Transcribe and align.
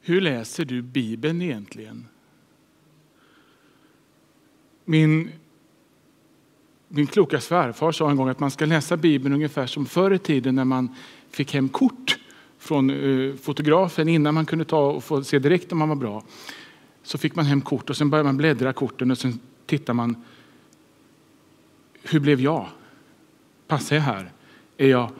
Hur 0.00 0.20
läser 0.20 0.64
du 0.64 0.82
Bibeln 0.82 1.42
egentligen? 1.42 2.06
Min, 4.84 5.30
min 6.88 7.06
kloka 7.06 7.40
svärfar 7.40 7.92
sa 7.92 8.10
en 8.10 8.16
gång 8.16 8.28
att 8.28 8.40
man 8.40 8.50
ska 8.50 8.66
läsa 8.66 8.96
Bibeln 8.96 9.34
ungefär 9.34 9.66
som 9.66 9.86
förr 9.86 10.14
i 10.14 10.18
tiden 10.18 10.54
när 10.54 10.64
man 10.64 10.94
fick 11.30 11.54
hem 11.54 11.68
kort 11.68 12.18
från 12.58 12.90
eh, 12.90 13.34
fotografen 13.36 14.08
innan 14.08 14.34
man 14.34 14.46
kunde 14.46 14.64
ta 14.64 14.90
och 14.90 15.04
få 15.04 15.24
se 15.24 15.38
direkt 15.38 15.72
om 15.72 15.78
man 15.78 15.88
var 15.88 15.96
bra. 15.96 16.24
Så 17.02 17.18
fick 17.18 17.34
man 17.34 17.44
hem 17.44 17.60
kort 17.60 17.90
och 17.90 17.96
sen 17.96 18.10
började 18.10 18.28
man 18.28 18.36
bläddra 18.36 18.72
korten 18.72 19.10
och 19.10 19.18
sen 19.18 19.40
tittar 19.66 19.94
man. 19.94 20.24
Hur 22.02 22.20
blev 22.20 22.40
jag? 22.40 22.66
Passar 23.66 23.96
jag 23.96 24.02
här? 24.02 24.32
Är 24.76 24.88
jag 24.88 25.10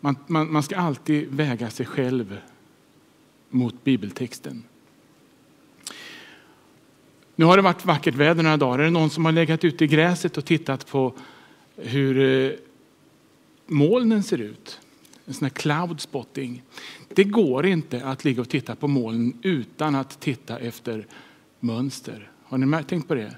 man, 0.00 0.16
man, 0.26 0.52
man 0.52 0.62
ska 0.62 0.76
alltid 0.76 1.28
väga 1.30 1.70
sig 1.70 1.86
själv 1.86 2.40
mot 3.52 3.84
bibeltexten. 3.84 4.64
Nu 7.36 7.44
har 7.44 7.56
det 7.56 7.62
varit 7.62 7.84
vackert 7.84 8.14
väder 8.14 8.42
några 8.42 8.56
dagar. 8.56 8.78
Är 8.78 8.84
det 8.84 8.90
någon 8.90 9.10
som 9.10 9.24
har 9.24 9.32
legat 9.32 9.64
ute 9.64 9.84
i 9.84 9.86
gräset 9.86 10.36
och 10.36 10.44
tittat 10.44 10.86
på 10.86 11.14
hur 11.76 12.18
eh, 12.18 12.52
molnen 13.66 14.22
ser 14.22 14.38
ut? 14.38 14.80
En 15.26 15.34
sån 15.34 15.44
här 15.44 15.50
cloud 15.50 16.00
spotting. 16.00 16.62
Det 17.08 17.24
går 17.24 17.66
inte 17.66 18.04
att 18.04 18.24
ligga 18.24 18.40
och 18.40 18.48
titta 18.48 18.74
på 18.76 18.88
molnen 18.88 19.38
utan 19.42 19.94
att 19.94 20.20
titta 20.20 20.58
efter 20.58 21.06
mönster. 21.60 22.30
Har 22.44 22.58
ni 22.58 22.84
tänkt 22.84 23.08
på 23.08 23.14
det? 23.14 23.36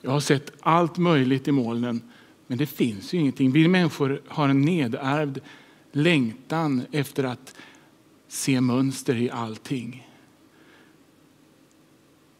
Jag 0.00 0.10
har 0.10 0.20
sett 0.20 0.52
allt 0.60 0.98
möjligt 0.98 1.48
i 1.48 1.52
molnen, 1.52 2.02
men 2.46 2.58
det 2.58 2.66
finns 2.66 3.14
ju 3.14 3.18
ingenting. 3.18 3.52
Vi 3.52 3.68
människor 3.68 4.20
har 4.28 4.48
en 4.48 4.60
nedärvd 4.60 5.40
längtan 5.92 6.82
efter 6.92 7.24
att 7.24 7.54
se 8.32 8.60
mönster 8.60 9.16
i 9.16 9.30
allting. 9.30 10.08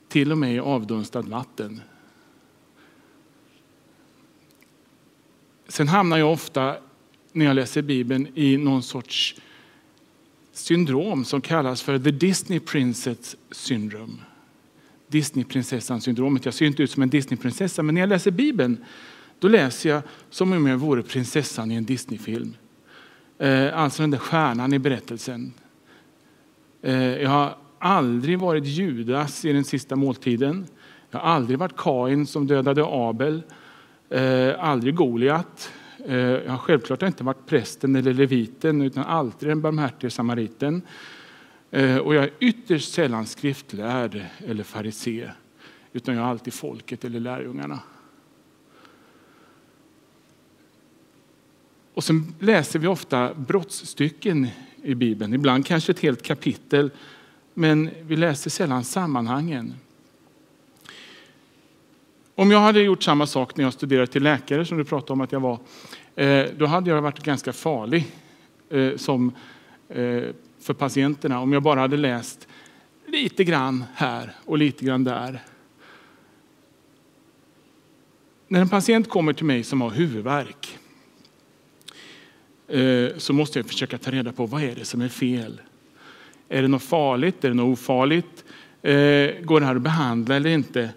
Till 0.09 0.32
och 0.32 0.38
med 0.38 0.54
i 0.54 0.59
avdunstad 0.59 1.23
vatten. 1.23 1.80
Sen 5.68 5.88
hamnar 5.88 6.18
jag 6.18 6.32
ofta 6.32 6.76
när 7.32 7.45
jag 7.45 7.57
läser 7.57 7.82
Bibeln 7.82 8.29
i 8.35 8.57
någon 8.57 8.82
sorts 8.82 9.37
syndrom 10.52 11.24
som 11.24 11.40
kallas 11.40 11.82
för 11.82 11.98
the 11.98 12.10
Disney 12.10 12.60
Princess 12.60 13.37
syndrome. 13.51 14.15
Disneyprinsessan 15.09 16.01
syndromet. 16.01 16.45
Jag 16.45 16.54
ser 16.54 16.66
inte 16.66 16.82
ut 16.82 16.90
som 16.90 17.02
en 17.02 17.10
Disneyprinsessa, 17.10 17.82
men 17.82 17.95
när 17.95 18.02
jag 18.02 18.09
läser 18.09 18.30
Bibeln 18.30 18.85
då 19.38 19.48
läser 19.48 19.90
jag 19.90 20.02
som 20.30 20.52
om 20.52 20.66
jag 20.66 20.79
vore 20.79 21.02
prinsessan 21.02 21.70
i 21.70 21.74
en 21.74 21.85
Disneyfilm. 21.85 22.57
Eh, 23.38 23.79
alltså 23.79 24.02
den 24.02 24.10
där 24.10 24.18
stjärnan 24.18 24.73
i 24.73 24.79
berättelsen. 24.79 25.52
Eh, 26.83 27.23
jag 27.23 27.30
har 27.30 27.57
aldrig 27.79 28.38
varit 28.38 28.65
Judas 28.65 29.45
i 29.45 29.52
den 29.52 29.65
sista 29.65 29.97
måltiden. 29.97 30.66
Jag 31.11 31.19
har 31.19 31.30
aldrig 31.30 31.59
varit 31.59 31.77
Kain 31.77 32.27
som 32.27 32.47
dödade 32.47 32.85
Abel. 32.87 33.43
Eh, 34.09 34.65
aldrig 34.65 34.95
Goliat. 34.95 35.73
Eh, 36.07 36.16
jag 36.16 36.51
har 36.51 36.59
självklart 36.59 37.03
inte 37.03 37.25
varit 37.25 37.47
prästen 37.47 37.97
eller 37.97 38.15
leviten 38.15 38.83
utan 38.83 39.05
alltid 39.05 39.49
den 39.49 39.60
barmhärtige 39.60 40.10
samariten. 40.10 40.83
Och 42.05 42.15
jag 42.15 42.25
är 42.25 42.30
ytterst 42.41 42.93
sällan 42.93 43.27
skriftlärd 43.27 44.25
eller 44.38 44.65
farisé 44.65 45.30
utan 45.93 46.15
jag 46.15 46.25
är 46.25 46.29
alltid 46.29 46.55
folket 46.55 47.05
eller 47.05 47.21
lärjungarna. 47.21 47.80
Och 51.95 52.05
sen 52.05 52.35
läser 52.38 52.79
vi 52.79 52.87
ofta 52.87 53.35
brottsstycken 53.35 54.49
i 54.83 54.95
Bibeln, 54.95 55.35
ibland 55.35 55.66
kanske 55.66 55.93
ett 55.93 56.01
helt 56.01 56.23
kapitel, 56.23 56.91
men 57.55 57.91
vi 58.02 58.16
läser 58.16 58.51
sällan 58.51 58.85
sammanhangen. 58.85 59.75
Om 62.35 62.51
jag 62.51 62.61
hade 62.61 62.83
gjort 62.83 63.03
samma 63.03 63.27
sak 63.27 63.57
när 63.57 63.65
jag 63.65 63.73
studerade 63.73 64.06
till 64.06 64.22
läkare, 64.22 64.65
som 64.65 64.78
du 64.78 64.84
pratade 64.84 65.12
om 65.12 65.21
att 65.21 65.32
jag 65.32 65.41
var, 65.41 65.59
eh, 66.16 66.47
då 66.56 66.66
hade 66.66 66.91
jag 66.91 67.03
varit 67.03 67.22
ganska 67.22 67.53
farlig 67.53 68.06
eh, 68.71 68.97
som, 68.97 69.32
eh, 69.88 70.22
för 70.60 70.75
patienterna 70.75 71.41
om 71.41 71.53
jag 71.53 71.62
bara 71.62 71.81
hade 71.81 71.97
läst 71.97 72.48
lite 73.06 73.44
grann 73.44 73.84
här 73.94 74.32
och 74.44 74.59
lite 74.59 74.84
grann 74.84 75.04
där. 75.04 75.41
När 78.48 78.60
en 78.60 78.69
patient 78.69 79.09
kommer 79.09 79.32
till 79.32 79.47
mig 79.47 79.65
som 79.65 79.81
har 79.81 79.91
huvudvärk 79.91 80.78
Eh, 82.72 83.16
så 83.16 83.33
måste 83.33 83.59
jag 83.59 83.66
försöka 83.66 83.99
ta 83.99 84.10
reda 84.10 84.33
på 84.33 84.47
vad 84.47 84.62
är 84.62 84.75
det 84.75 84.84
som 84.84 85.00
är 85.00 85.09
fel. 85.09 85.60
Är 86.49 86.62
det 86.62 86.69
något 86.69 86.83
farligt? 86.83 87.44
Är 87.44 87.49
det 87.49 87.55
något 87.55 87.78
ofarligt? 87.78 88.44
Eh, 88.83 89.44
går 89.44 89.60
det 89.60 89.66
här 89.66 89.77
att 89.77 89.83
behandla 89.83 90.37
eller 90.37 90.50
inte? 90.50 90.91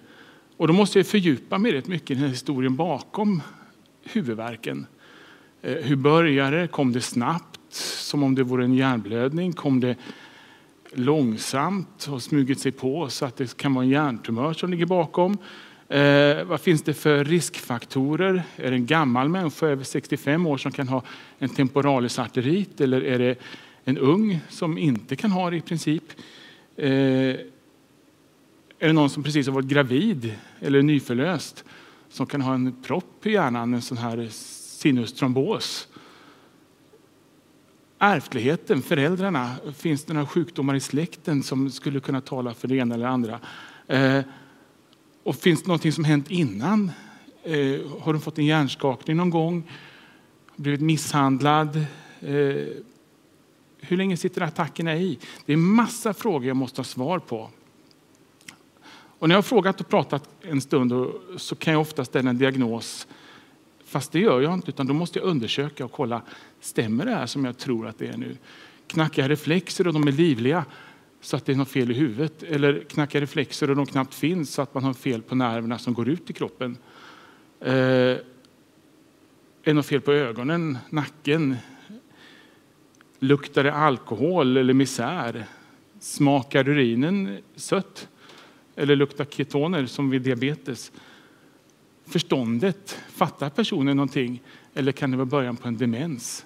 Och 0.57 0.67
då 0.67 0.73
måste 0.73 0.99
jag 0.99 1.07
fördjupa 1.07 1.57
mig 1.57 1.71
rätt 1.71 1.87
mycket 1.87 2.11
i 2.11 2.13
den 2.13 2.23
här 2.23 2.29
historien 2.29 2.75
bakom 2.75 3.41
huvudvärken. 4.03 4.85
Eh, 5.61 5.73
hur 5.73 5.95
började 5.95 6.61
det? 6.61 6.67
Kom 6.67 6.93
det 6.93 7.01
snabbt, 7.01 7.73
som 7.73 8.23
om 8.23 8.35
det 8.35 8.43
vore 8.43 8.63
en 8.63 8.73
hjärnblödning? 8.73 9.53
Kom 9.53 9.79
det 9.79 9.95
långsamt 10.93 12.07
och 12.11 12.23
smugit 12.23 12.59
sig 12.59 12.71
på 12.71 13.09
så 13.09 13.25
att 13.25 13.37
det 13.37 13.57
kan 13.57 13.73
vara 13.73 13.85
en 13.85 13.91
hjärntumör 13.91 14.53
som 14.53 14.71
ligger 14.71 14.85
bakom? 14.85 15.37
Eh, 15.89 16.43
vad 16.43 16.61
finns 16.61 16.81
det 16.81 16.93
för 16.93 17.23
riskfaktorer? 17.23 18.43
Är 18.55 18.71
det 18.71 18.77
en 18.77 18.85
gammal 18.85 19.29
människa 19.29 19.67
över 19.67 19.83
65 19.83 20.45
år 20.45 20.57
som 20.57 20.71
kan 20.71 20.87
ha 20.87 21.03
en 21.39 21.49
temporalis 21.49 22.19
arterit 22.19 22.81
eller 22.81 23.01
är 23.01 23.19
det 23.19 23.35
en 23.83 23.97
ung 23.97 24.39
som 24.49 24.77
inte 24.77 25.15
kan 25.15 25.31
ha 25.31 25.49
det 25.49 25.57
i 25.57 25.61
princip? 25.61 26.03
Eh, 26.77 26.89
är 28.79 28.87
det 28.87 28.93
någon 28.93 29.09
som 29.09 29.23
precis 29.23 29.47
har 29.47 29.53
varit 29.53 29.67
gravid 29.67 30.33
eller 30.59 30.81
nyförlöst 30.81 31.63
som 32.09 32.25
kan 32.25 32.41
ha 32.41 32.53
en 32.53 32.83
propp 32.83 33.25
i 33.25 33.31
hjärnan, 33.31 33.73
en 33.73 33.81
sån 33.81 33.97
här 33.97 34.27
sinustrombos? 34.31 35.87
Ärftligheten, 37.99 38.81
föräldrarna, 38.81 39.55
finns 39.77 40.03
det 40.03 40.13
några 40.13 40.27
sjukdomar 40.27 40.75
i 40.75 40.79
släkten 40.79 41.43
som 41.43 41.71
skulle 41.71 41.99
kunna 41.99 42.21
tala 42.21 42.53
för 42.53 42.67
det 42.67 42.75
ena 42.75 42.95
eller 42.95 43.07
andra? 43.07 43.39
Eh, 43.87 44.21
och 45.25 45.35
finns 45.35 45.61
det 45.61 45.67
någonting 45.67 45.91
som 45.91 46.03
hänt 46.03 46.31
innan? 46.31 46.91
Eh, 47.43 47.55
har 47.99 48.13
hon 48.13 48.21
fått 48.21 48.37
en 48.37 48.45
hjärnskakning 48.45 49.17
någon 49.17 49.29
gång? 49.29 49.71
Blivit 50.55 50.81
misshandlad? 50.81 51.75
Eh, 52.21 52.35
hur 53.79 53.97
länge 53.97 54.17
sitter 54.17 54.41
attackerna 54.41 54.95
i? 54.95 55.19
Det 55.45 55.53
är 55.53 55.57
massa 55.57 56.13
frågor 56.13 56.47
jag 56.47 56.57
måste 56.57 56.79
ha 56.79 56.83
svar 56.83 57.19
på. 57.19 57.49
Och 59.19 59.27
när 59.27 59.35
jag 59.35 59.37
har 59.37 59.43
frågat 59.43 59.81
och 59.81 59.89
pratat 59.89 60.29
en 60.41 60.61
stund 60.61 61.11
så 61.37 61.55
kan 61.55 61.73
jag 61.73 61.81
ofta 61.81 62.05
ställa 62.05 62.29
en 62.29 62.37
diagnos. 62.37 63.07
Fast 63.85 64.11
det 64.11 64.19
gör 64.19 64.41
jag 64.41 64.53
inte, 64.53 64.69
utan 64.69 64.87
då 64.87 64.93
måste 64.93 65.19
jag 65.19 65.25
undersöka 65.25 65.85
och 65.85 65.91
kolla. 65.91 66.21
Stämmer 66.61 67.05
det 67.05 67.11
här 67.11 67.25
som 67.25 67.45
jag 67.45 67.57
tror 67.57 67.87
att 67.87 67.97
det 67.97 68.07
är 68.07 68.17
nu? 68.17 68.37
Knackiga 68.87 69.29
reflexer 69.29 69.87
och 69.87 69.93
de 69.93 70.07
är 70.07 70.11
livliga 70.11 70.65
så 71.25 71.37
att 71.37 71.45
det 71.45 71.51
är 71.51 71.55
något 71.55 71.69
fel 71.69 71.91
i 71.91 71.93
huvudet. 71.93 72.43
Eller 72.43 72.79
knacka 72.89 73.21
reflexer 73.21 73.69
och 73.69 73.75
de 73.75 73.85
knappt 73.85 74.13
finns 74.13 74.53
så 74.53 74.61
att 74.61 74.73
man 74.73 74.83
har 74.83 74.93
fel 74.93 75.21
på 75.21 75.35
nerverna 75.35 75.77
som 75.77 75.93
går 75.93 76.09
ut 76.09 76.29
i 76.29 76.33
kroppen. 76.33 76.77
Eh, 77.59 78.17
är 79.63 79.73
något 79.73 79.85
fel 79.85 80.01
på 80.01 80.13
ögonen, 80.13 80.77
nacken? 80.89 81.55
Luktar 83.19 83.63
det 83.63 83.73
alkohol 83.73 84.57
eller 84.57 84.73
misär? 84.73 85.45
Smakar 85.99 86.69
urinen 86.69 87.37
sött? 87.55 88.07
Eller 88.75 88.95
luktar 88.95 89.25
ketoner 89.25 89.85
som 89.85 90.09
vid 90.09 90.21
diabetes? 90.21 90.91
Förståndet, 92.07 92.99
fattar 93.09 93.49
personen 93.49 93.97
någonting? 93.97 94.43
Eller 94.73 94.91
kan 94.91 95.11
det 95.11 95.17
vara 95.17 95.25
början 95.25 95.57
på 95.57 95.67
en 95.67 95.77
demens? 95.77 96.45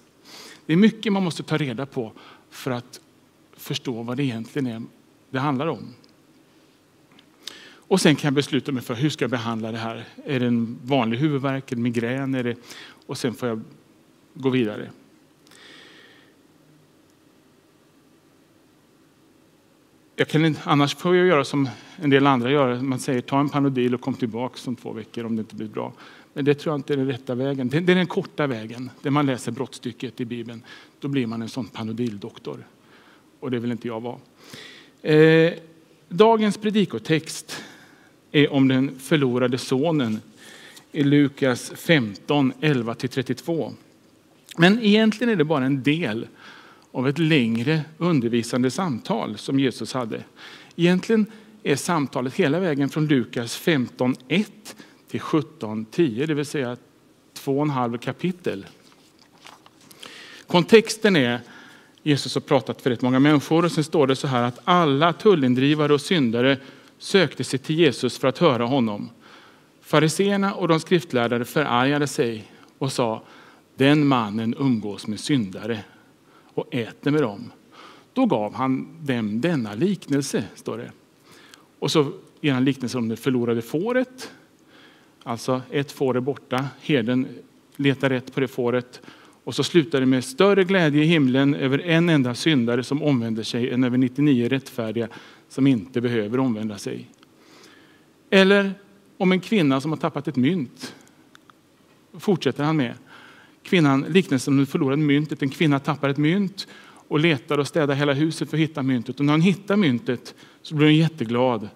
Det 0.66 0.74
är 0.74 0.78
mycket 0.78 1.14
man 1.14 1.24
måste 1.24 1.44
ta 1.44 1.58
reda 1.58 1.86
på 1.86 2.14
för 2.50 2.72
att 2.72 3.00
förstå 3.60 4.04
vad 4.04 4.18
det 4.18 4.24
egentligen 4.24 4.68
är 4.68 4.82
det 5.30 5.40
handlar 5.40 5.68
om. 5.68 5.94
Och 7.72 8.02
sen 8.02 8.16
kan 8.16 8.28
jag 8.28 8.34
besluta 8.34 8.72
mig 8.72 8.84
för 8.84 8.94
hur 8.94 9.10
ska 9.10 9.24
jag 9.24 9.32
behandla 9.32 9.72
det 9.72 9.78
här. 9.78 10.06
Är 10.26 10.40
det 10.40 10.46
en 10.46 10.80
vanlig 10.84 11.18
huvudvärk, 11.18 11.72
en 11.72 11.82
migrän? 11.82 12.36
Är 12.36 12.44
det... 12.44 12.56
Och 13.06 13.18
sen 13.18 13.34
får 13.34 13.50
jag 13.50 13.62
gå 14.34 14.50
vidare. 14.50 14.92
Jag 20.16 20.28
kan, 20.28 20.56
annars 20.64 20.96
får 20.96 21.16
jag 21.16 21.28
göra 21.28 21.46
som 21.46 21.70
en 21.96 22.10
del 22.10 22.28
andra 22.28 22.52
gör. 22.52 22.82
Man 22.82 23.00
säger 23.00 23.22
ta 23.22 23.40
en 23.40 23.50
Panodil 23.50 23.96
och 23.96 24.02
kom 24.02 24.14
tillbaka 24.14 24.60
om 24.66 24.76
två 24.76 24.94
veckor 24.94 25.26
om 25.26 25.36
det 25.36 25.40
inte 25.40 25.56
blir 25.56 25.68
bra. 25.68 25.94
Men 26.34 26.46
det 26.46 26.54
tror 26.54 26.74
jag 26.74 26.80
inte 26.80 26.94
är 26.94 26.98
den 26.98 27.08
rätta 27.08 27.36
vägen. 27.36 27.70
Det 27.70 27.78
är 27.78 27.82
den 27.82 28.08
korta 28.08 28.48
vägen, 28.48 28.90
där 29.02 29.12
man 29.12 29.26
läser 29.26 29.52
brottstycket 29.52 30.22
i 30.22 30.26
Bibeln. 30.26 30.64
Då 31.00 31.08
blir 31.08 31.28
man 31.28 31.42
en 31.42 31.50
sån 31.50 31.68
Panodildoktor. 31.68 32.52
doktor 32.52 32.79
och 33.40 33.52
det 33.52 33.60
vill 33.60 33.72
inte 33.72 33.88
jag 33.88 34.02
vara. 34.02 34.18
Eh, 35.02 35.54
dagens 36.10 36.58
predikotext 36.58 37.64
är 38.32 38.54
om 38.54 38.68
den 38.68 39.00
förlorade 39.00 39.58
sonen 39.58 40.22
i 40.92 41.04
Lukas 41.04 41.72
15, 41.76 42.54
11-32. 42.62 43.74
Men 44.58 44.80
egentligen 44.84 45.34
är 45.34 45.36
det 45.36 45.44
bara 45.44 45.66
en 45.66 45.84
del 45.84 46.28
av 46.92 47.08
ett 47.08 47.18
längre 47.18 47.82
undervisande 47.98 48.72
samtal 48.72 49.38
som 49.38 49.60
Jesus 49.60 49.94
hade. 49.94 50.24
Egentligen 50.76 51.26
är 51.64 51.76
samtalet 51.76 52.34
hela 52.34 52.60
vägen 52.60 52.90
från 52.90 53.08
Lukas 53.08 53.62
15.1 53.62 54.46
till 55.10 55.20
17.10, 55.20 56.28
det 56.28 56.34
vill 56.34 56.46
säga 56.46 56.78
två 57.34 57.58
och 57.58 57.62
en 57.62 57.70
halv 57.70 57.98
kapitel. 57.98 58.66
Kontexten 60.48 61.16
är 61.16 61.40
Jesus 62.10 62.36
har 62.36 62.42
pratat 62.42 62.82
för 62.82 62.90
rätt 62.90 63.02
många 63.02 63.20
människor 63.20 63.66
och 63.66 63.72
sen 63.72 63.84
står 63.84 64.08
det 64.08 64.16
så 64.16 64.28
här 64.28 64.44
att 64.44 64.60
alla 64.64 65.14
tullindrivare 65.14 65.94
och 65.94 66.02
syndare 66.02 66.58
sökte 66.98 67.44
sig 67.44 67.60
till 67.60 67.80
Jesus 67.80 68.18
för 68.18 68.28
att 68.28 68.38
höra 68.38 68.66
honom. 68.66 69.10
Fariseerna 69.82 70.54
och 70.54 70.68
de 70.68 70.80
skriftlärare 70.80 71.46
förargade 71.46 72.08
sig 72.08 72.52
och 72.78 72.92
sa 72.92 73.24
den 73.76 74.08
mannen 74.08 74.56
umgås 74.58 75.08
med 75.08 75.20
syndare 75.20 75.84
och 76.54 76.76
äter 76.76 77.12
med 77.12 77.22
dem. 77.22 77.52
Då 78.14 78.26
gav 78.26 78.54
han 78.54 79.06
dem 79.06 79.42
denna 79.42 79.74
liknelse, 79.74 80.44
står 80.56 80.78
det. 80.78 80.92
Och 81.80 81.92
så 81.92 82.12
ger 82.42 82.54
han 82.54 82.66
liknelsen 82.66 83.00
om 83.00 83.10
det 83.10 83.16
förlorade 83.16 83.62
fåret. 83.62 84.32
Alltså 85.24 85.62
ett 85.72 85.92
får 85.92 86.18
är 86.18 86.22
borta, 86.22 86.66
herden 86.82 87.28
letar 87.76 88.10
rätt 88.10 88.34
på 88.34 88.40
det 88.40 88.48
fåret 88.48 89.02
och 89.44 89.56
så 89.56 89.64
slutar 89.64 90.00
det 90.00 90.06
med 90.06 90.24
större 90.24 90.64
glädje 90.64 91.04
i 91.04 91.06
himlen 91.06 91.56
över 91.56 91.80
en 91.80 92.10
enda 92.10 92.36
syndare 92.36 92.84
som 92.84 93.04
omvänder 93.04 93.44
sig 93.44 93.70
än 93.70 93.84
över 93.84 93.98
99 93.98 94.50
rättfärdiga 94.50 95.08
som 95.50 95.68
inte 95.68 96.02
behöver 96.02 96.40
omvända 96.40 96.78
sig. 96.78 97.10
Eller 98.30 98.74
om 99.18 99.32
en 99.32 99.40
kvinna 99.40 99.82
som 99.82 99.92
har 99.92 99.98
tappat 99.98 100.28
ett 100.28 100.36
mynt. 100.36 100.96
Fortsätter 102.14 102.64
han 102.64 102.78
med. 102.78 102.94
Kvinnan, 103.64 104.06
liknelsen 104.10 104.54
om 104.54 104.60
det 104.60 104.66
förlorade 104.66 105.02
myntet. 105.02 105.42
En 105.42 105.50
kvinna 105.50 105.80
tappar 105.80 106.10
ett 106.10 106.18
mynt 106.18 106.68
och 107.08 107.20
letar 107.20 107.58
och 107.58 107.68
städar 107.68 107.96
hela 107.96 108.14
huset 108.14 108.50
för 108.50 108.58
att 108.58 108.62
hitta 108.62 108.84
myntet. 108.84 109.20
Och 109.20 109.26
när 109.26 109.34
hon 109.34 109.42
hittar 109.42 109.78
myntet 109.78 110.36
så 110.62 110.76
blir 110.76 110.88
hon 110.88 110.96
jätteglad. 110.96 111.70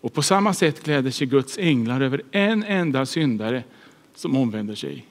Och 0.00 0.12
på 0.12 0.22
samma 0.22 0.54
sätt 0.54 0.84
gläder 0.84 1.10
sig 1.10 1.26
Guds 1.26 1.58
änglar 1.58 2.00
över 2.00 2.22
en 2.30 2.64
enda 2.64 3.06
syndare 3.06 3.64
som 4.14 4.36
omvänder 4.36 4.74
sig. 4.74 5.06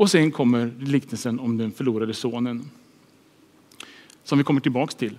Och 0.00 0.10
sen 0.10 0.30
kommer 0.30 0.72
liknelsen 0.78 1.40
om 1.40 1.58
den 1.58 1.72
förlorade 1.72 2.14
sonen. 2.14 2.70
Som 4.24 4.38
vi 4.38 4.44
kommer 4.44 4.60
tillbaks 4.60 4.94
till. 4.94 5.18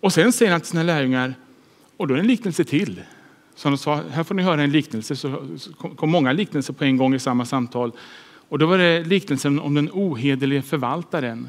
Och 0.00 0.12
sen 0.12 0.32
säger 0.32 0.52
han 0.52 0.60
till 0.60 0.70
sina 0.70 0.82
lärjungar, 0.82 1.34
och 1.96 2.08
då 2.08 2.14
är 2.14 2.16
det 2.16 2.22
en 2.22 2.26
liknelse 2.26 2.64
till. 2.64 3.02
Så 3.54 3.68
han 3.68 3.78
sa, 3.78 4.02
här 4.10 4.24
får 4.24 4.34
ni 4.34 4.42
höra 4.42 4.62
en 4.62 4.72
liknelse. 4.72 5.16
Så 5.16 5.36
kom 5.96 6.10
många 6.10 6.32
liknelser 6.32 6.72
på 6.72 6.84
en 6.84 6.96
gång 6.96 7.14
i 7.14 7.18
samma 7.18 7.44
samtal. 7.44 7.92
Och 8.48 8.58
då 8.58 8.66
var 8.66 8.78
det 8.78 9.04
liknelsen 9.04 9.60
om 9.60 9.74
den 9.74 9.90
ohederlige 9.92 10.62
förvaltaren. 10.62 11.48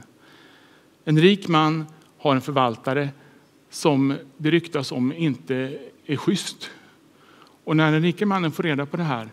En 1.06 1.20
rik 1.20 1.48
man 1.48 1.86
har 2.18 2.36
en 2.36 2.42
förvaltare 2.42 3.10
som 3.70 4.18
det 4.38 4.52
ryktas 4.52 4.92
om 4.92 5.14
inte 5.14 5.78
är 6.06 6.16
schysst. 6.16 6.70
Och 7.64 7.78
när 7.78 7.92
den 7.92 8.02
rike 8.02 8.26
mannen 8.26 8.52
får 8.52 8.64
reda 8.64 8.86
på 8.86 8.98
det 8.98 9.04
här, 9.04 9.30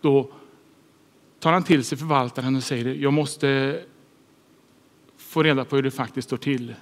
då 0.00 0.30
tar 1.44 1.52
han 1.52 1.62
till 1.62 1.84
sig 1.84 1.98
förvaltaren 1.98 2.56
och 2.56 2.62
säger 2.62 2.94
jag 2.94 3.12
måste 3.12 3.80
få 5.16 5.42
reda 5.42 5.64
på 5.64 5.76
hur 5.76 5.82
det 5.82 5.90
faktiskt 5.90 6.28
står 6.28 6.36
till. 6.36 6.74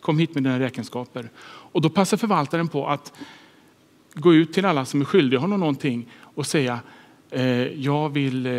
Kom 0.00 0.18
hit 0.18 0.34
med 0.34 0.42
dina 0.42 0.60
räkenskaper. 0.60 1.30
Och 1.46 1.80
då 1.80 1.90
passar 1.90 2.16
förvaltaren 2.16 2.68
på 2.68 2.86
att 2.86 3.12
gå 4.14 4.34
ut 4.34 4.52
till 4.52 4.64
alla 4.64 4.84
som 4.84 5.00
är 5.00 5.04
skyldiga 5.04 5.40
honom 5.40 5.60
någonting 5.60 6.08
och 6.22 6.46
säga 6.46 6.80
eh, 7.30 7.66
jag 7.66 8.08
vill 8.08 8.46
eh, 8.46 8.52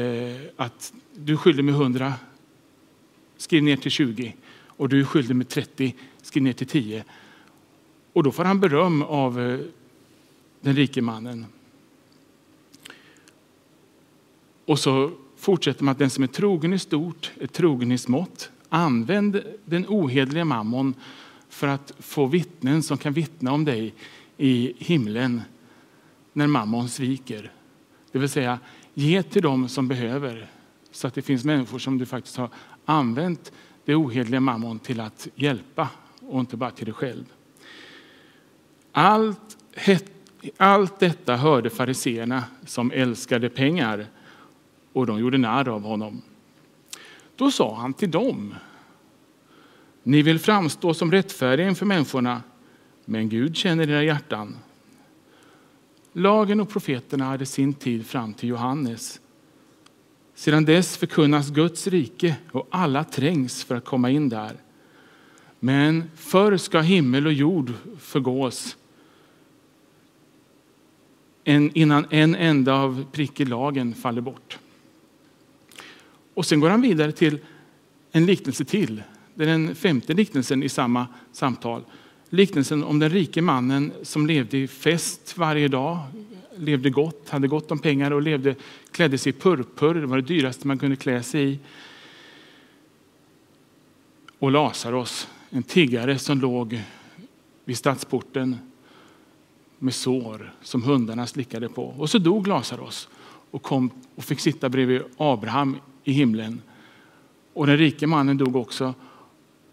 att 0.55 0.93
du 1.15 1.33
är 1.33 1.37
skyldig 1.37 1.65
med 1.65 1.73
100, 1.73 2.13
skriv 3.37 3.63
ner 3.63 3.77
till 3.77 3.91
20 3.91 4.35
och 4.65 4.89
du 4.89 4.99
är 4.99 5.05
skyldig 5.05 5.35
med 5.35 5.49
30, 5.49 5.95
skriv 6.21 6.43
ner 6.43 6.53
till 6.53 6.67
10. 6.67 7.03
Och 8.13 8.23
då 8.23 8.31
får 8.31 8.43
han 8.43 8.59
beröm 8.59 9.01
av 9.01 9.39
eh, 9.39 9.59
den 10.61 10.75
rike 10.75 11.01
mannen. 11.01 11.45
Och 14.65 14.79
så 14.79 15.11
fortsätter 15.39 15.83
med 15.83 15.91
att 15.91 15.97
den 15.97 16.09
som 16.09 16.23
är 16.23 16.27
trogen 16.27 16.73
i 16.73 16.79
stort 16.79 17.31
är 17.39 17.47
trogen 17.47 17.91
i 17.91 17.97
smått. 17.97 18.51
Använd 18.69 19.43
den 19.65 19.85
ohederliga 19.87 20.45
mammon 20.45 20.93
för 21.49 21.67
att 21.67 21.93
få 21.99 22.25
vittnen 22.25 22.83
som 22.83 22.97
kan 22.97 23.13
vittna 23.13 23.51
om 23.51 23.65
dig 23.65 23.93
i 24.37 24.73
himlen 24.77 25.41
när 26.33 26.47
mammon 26.47 26.89
sviker. 26.89 27.51
Det 28.11 28.19
vill 28.19 28.29
säga, 28.29 28.59
ge 28.93 29.23
till 29.23 29.41
dem 29.41 29.69
som 29.69 29.87
behöver 29.87 30.49
så 30.91 31.07
att 31.07 31.13
det 31.13 31.21
finns 31.21 31.45
människor 31.45 31.79
som 31.79 31.97
du 31.97 32.05
faktiskt 32.05 32.37
har 32.37 32.49
använt 32.85 33.51
det 33.85 33.95
ohedliga 33.95 34.39
mammon 34.39 34.79
till 34.79 34.99
att 34.99 35.27
hjälpa 35.35 35.89
och 36.19 36.39
inte 36.39 36.57
bara 36.57 36.71
till 36.71 36.85
dig 36.85 36.93
själv. 36.93 37.25
Allt, 38.91 39.57
allt 40.57 40.99
detta 40.99 41.35
hörde 41.35 41.69
fariseerna 41.69 42.43
som 42.65 42.91
älskade 42.91 43.49
pengar 43.49 44.07
och 44.93 45.05
de 45.05 45.19
gjorde 45.19 45.37
narr 45.37 45.69
av 45.69 45.81
honom. 45.81 46.21
Då 47.35 47.51
sa 47.51 47.75
han 47.75 47.93
till 47.93 48.11
dem. 48.11 48.55
Ni 50.03 50.21
vill 50.21 50.39
framstå 50.39 50.93
som 50.93 51.11
rättfärdiga 51.11 51.69
inför 51.69 51.85
människorna, 51.85 52.41
men 53.05 53.29
Gud 53.29 53.55
känner 53.55 53.89
era 53.89 54.03
hjärtan. 54.03 54.55
Lagen 56.13 56.59
och 56.59 56.69
profeterna 56.69 57.25
hade 57.25 57.45
sin 57.45 57.73
tid 57.73 58.05
fram 58.05 58.33
till 58.33 58.49
Johannes. 58.49 59.21
Sedan 60.35 60.65
dess 60.65 60.97
förkunnas 60.97 61.49
Guds 61.49 61.87
rike 61.87 62.35
och 62.51 62.67
alla 62.71 63.03
trängs 63.03 63.63
för 63.63 63.75
att 63.75 63.85
komma 63.85 64.09
in 64.09 64.29
där. 64.29 64.55
Men 65.59 66.11
förr 66.15 66.57
ska 66.57 66.79
himmel 66.79 67.25
och 67.25 67.33
jord 67.33 67.73
förgås 67.99 68.77
innan 71.73 72.05
en 72.09 72.35
enda 72.35 72.73
av 72.73 73.05
prick 73.11 73.39
i 73.39 73.45
lagen 73.45 73.93
faller 73.93 74.21
bort. 74.21 74.59
Och 76.39 76.45
sen 76.45 76.59
går 76.59 76.69
han 76.69 76.81
vidare 76.81 77.11
till 77.11 77.39
en 78.11 78.25
liknelse 78.25 78.65
till. 78.65 79.03
Det 79.35 79.43
är 79.43 79.47
den 79.47 79.75
femte 79.75 80.13
liknelsen 80.13 80.63
i 80.63 80.69
samma 80.69 81.07
samtal. 81.31 81.83
Liknelsen 82.29 82.83
om 82.83 82.99
den 82.99 83.09
rike 83.09 83.41
mannen 83.41 83.91
som 84.03 84.27
levde 84.27 84.57
i 84.57 84.67
fest 84.67 85.37
varje 85.37 85.67
dag, 85.67 85.99
levde 86.55 86.89
gott, 86.89 87.29
hade 87.29 87.47
gott 87.47 87.71
om 87.71 87.79
pengar 87.79 88.11
och 88.11 88.21
levde, 88.21 88.55
klädde 88.91 89.17
sig 89.17 89.29
i 89.29 89.33
purpur. 89.33 89.93
Det 89.93 90.05
var 90.05 90.15
det 90.15 90.27
dyraste 90.27 90.67
man 90.67 90.79
kunde 90.79 90.95
klä 90.95 91.23
sig 91.23 91.51
i. 91.51 91.59
Och 94.39 94.51
Lazarus, 94.51 95.27
en 95.49 95.63
tiggare 95.63 96.19
som 96.19 96.41
låg 96.41 96.81
vid 97.65 97.77
stadsporten 97.77 98.57
med 99.79 99.93
sår 99.93 100.53
som 100.61 100.83
hundarna 100.83 101.27
slickade 101.27 101.69
på. 101.69 101.85
Och 101.85 102.09
så 102.09 102.17
dog 102.17 102.47
Lazarus 102.47 103.09
och, 103.51 103.63
kom 103.63 103.91
och 104.15 104.23
fick 104.23 104.39
sitta 104.39 104.69
bredvid 104.69 105.01
Abraham 105.17 105.77
i 106.09 106.11
himlen. 106.11 106.61
Och 107.53 107.67
den 107.67 107.77
rike 107.77 108.07
mannen 108.07 108.37
dog 108.37 108.55
också 108.55 108.93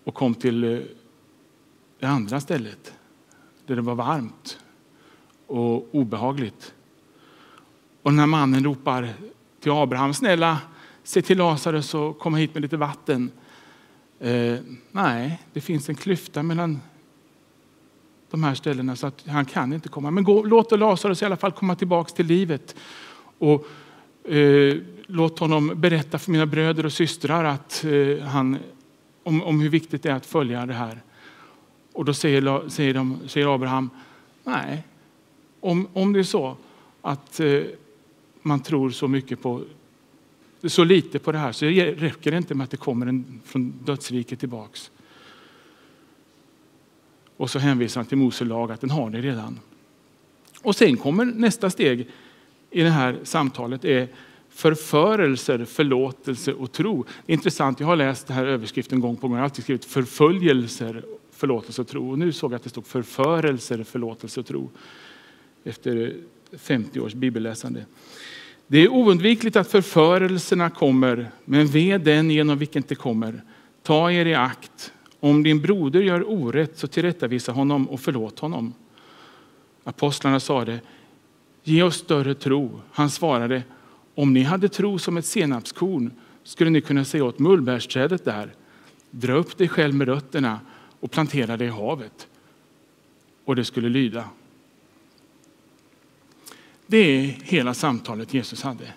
och 0.04 0.14
kom 0.14 0.34
till 0.34 0.64
eh, 0.64 0.80
det 1.98 2.06
andra 2.06 2.40
stället 2.40 2.94
där 3.66 3.76
det 3.76 3.82
var 3.82 3.94
varmt 3.94 4.58
och 5.46 5.94
obehagligt. 5.94 6.74
Och 8.02 8.10
den 8.10 8.18
här 8.18 8.26
mannen 8.26 8.64
ropar 8.64 9.14
till 9.60 9.72
Abraham, 9.72 10.14
snälla 10.14 10.58
se 11.02 11.22
till 11.22 11.38
Lazarus 11.38 11.94
och 11.94 12.18
komma 12.18 12.36
hit 12.36 12.54
med 12.54 12.62
lite 12.62 12.76
vatten. 12.76 13.30
Eh, 14.20 14.56
nej, 14.92 15.42
det 15.52 15.60
finns 15.60 15.88
en 15.88 15.94
klyfta 15.94 16.42
mellan 16.42 16.80
de 18.30 18.44
här 18.44 18.54
ställena 18.54 18.96
så 18.96 19.06
att 19.06 19.24
han 19.26 19.44
kan 19.44 19.72
inte 19.72 19.88
komma. 19.88 20.10
Men 20.10 20.24
gå, 20.24 20.44
låt 20.44 20.78
Lazarus 20.78 21.22
i 21.22 21.24
alla 21.24 21.36
fall 21.36 21.52
komma 21.52 21.74
tillbaks 21.74 22.12
till 22.12 22.26
livet. 22.26 22.76
Och 23.38 23.66
Eh, 24.28 24.76
låt 25.06 25.38
honom 25.38 25.72
berätta 25.76 26.18
för 26.18 26.30
mina 26.30 26.46
bröder 26.46 26.86
och 26.86 26.92
systrar 26.92 27.44
att, 27.44 27.84
eh, 27.84 28.24
han, 28.24 28.58
om, 29.22 29.42
om 29.42 29.60
hur 29.60 29.68
viktigt 29.68 30.02
det 30.02 30.10
är 30.10 30.14
att 30.14 30.26
följa 30.26 30.66
det 30.66 30.74
här. 30.74 31.02
Och 31.92 32.04
då 32.04 32.14
säger, 32.14 32.68
säger, 32.68 32.94
de, 32.94 33.18
säger 33.26 33.54
Abraham, 33.54 33.90
nej, 34.44 34.84
om, 35.60 35.88
om 35.92 36.12
det 36.12 36.18
är 36.18 36.22
så 36.22 36.56
att 37.02 37.40
eh, 37.40 37.62
man 38.42 38.60
tror 38.60 38.90
så 38.90 39.08
mycket 39.08 39.42
på 39.42 39.62
så 40.64 40.84
lite 40.84 41.18
på 41.18 41.32
det 41.32 41.38
här 41.38 41.52
så 41.52 41.66
räcker 41.66 42.30
det 42.30 42.36
inte 42.36 42.54
med 42.54 42.64
att 42.64 42.70
det 42.70 42.76
kommer 42.76 43.06
en 43.06 43.40
från 43.44 43.70
dödsriket 43.84 44.40
tillbaks. 44.40 44.90
Och 47.36 47.50
så 47.50 47.58
hänvisar 47.58 48.00
han 48.00 48.06
till 48.06 48.18
Mose 48.18 48.44
lag 48.44 48.72
att 48.72 48.80
den 48.80 48.90
har 48.90 49.10
ni 49.10 49.20
redan. 49.22 49.60
Och 50.62 50.76
sen 50.76 50.96
kommer 50.96 51.24
nästa 51.24 51.70
steg 51.70 52.08
i 52.70 52.82
det 52.82 52.90
här 52.90 53.18
samtalet 53.22 53.84
är 53.84 54.08
förförelser, 54.48 55.64
förlåtelse 55.64 56.52
och 56.52 56.72
tro. 56.72 57.04
Intressant, 57.26 57.80
jag 57.80 57.86
har 57.86 57.96
läst 57.96 58.26
den 58.26 58.36
här 58.36 58.46
överskriften 58.46 59.00
gång 59.00 59.16
på 59.16 59.28
gång. 59.28 59.36
Jag 59.36 59.40
har 59.40 59.44
alltid 59.44 59.64
skrivit 59.64 59.84
förföljelser, 59.84 61.04
förlåtelse 61.32 61.80
och 61.80 61.88
tro. 61.88 62.10
Och 62.10 62.18
nu 62.18 62.32
såg 62.32 62.52
jag 62.52 62.56
att 62.56 62.62
det 62.62 62.70
stod 62.70 62.86
förförelser, 62.86 63.84
förlåtelse 63.84 64.40
och 64.40 64.46
tro. 64.46 64.70
Efter 65.64 66.14
50 66.52 67.00
års 67.00 67.14
bibelläsande. 67.14 67.86
Det 68.66 68.78
är 68.78 68.88
oundvikligt 68.88 69.56
att 69.56 69.70
förförelserna 69.70 70.70
kommer, 70.70 71.30
men 71.44 71.66
ve 71.66 71.98
den 71.98 72.30
genom 72.30 72.58
vilken 72.58 72.82
det 72.88 72.94
kommer. 72.94 73.42
Ta 73.82 74.10
er 74.10 74.26
i 74.26 74.34
akt 74.34 74.92
Om 75.20 75.42
din 75.42 75.60
broder 75.60 76.00
gör 76.00 76.30
orätt 76.30 76.78
så 76.78 76.86
tillrättavisa 76.86 77.52
honom 77.52 77.88
och 77.88 78.00
förlåt 78.00 78.38
honom. 78.38 78.74
Apostlarna 79.84 80.40
sade, 80.40 80.80
ge 81.68 81.82
oss 81.82 81.96
större 81.96 82.34
tro. 82.34 82.80
Han 82.92 83.10
svarade, 83.10 83.62
om 84.14 84.32
ni 84.32 84.42
hade 84.42 84.68
tro 84.68 84.98
som 84.98 85.16
ett 85.16 85.26
senapskorn 85.26 86.10
skulle 86.42 86.70
ni 86.70 86.80
kunna 86.80 87.04
säga 87.04 87.24
åt 87.24 87.38
mullbärsträdet 87.38 88.24
där, 88.24 88.54
dra 89.10 89.32
upp 89.32 89.58
dig 89.58 89.68
själv 89.68 89.94
med 89.94 90.08
rötterna 90.08 90.60
och 91.00 91.10
plantera 91.10 91.56
det 91.56 91.64
i 91.64 91.68
havet. 91.68 92.26
Och 93.44 93.56
det 93.56 93.64
skulle 93.64 93.88
lyda. 93.88 94.28
Det 96.86 96.96
är 96.98 97.22
hela 97.42 97.74
samtalet 97.74 98.34
Jesus 98.34 98.62
hade. 98.62 98.92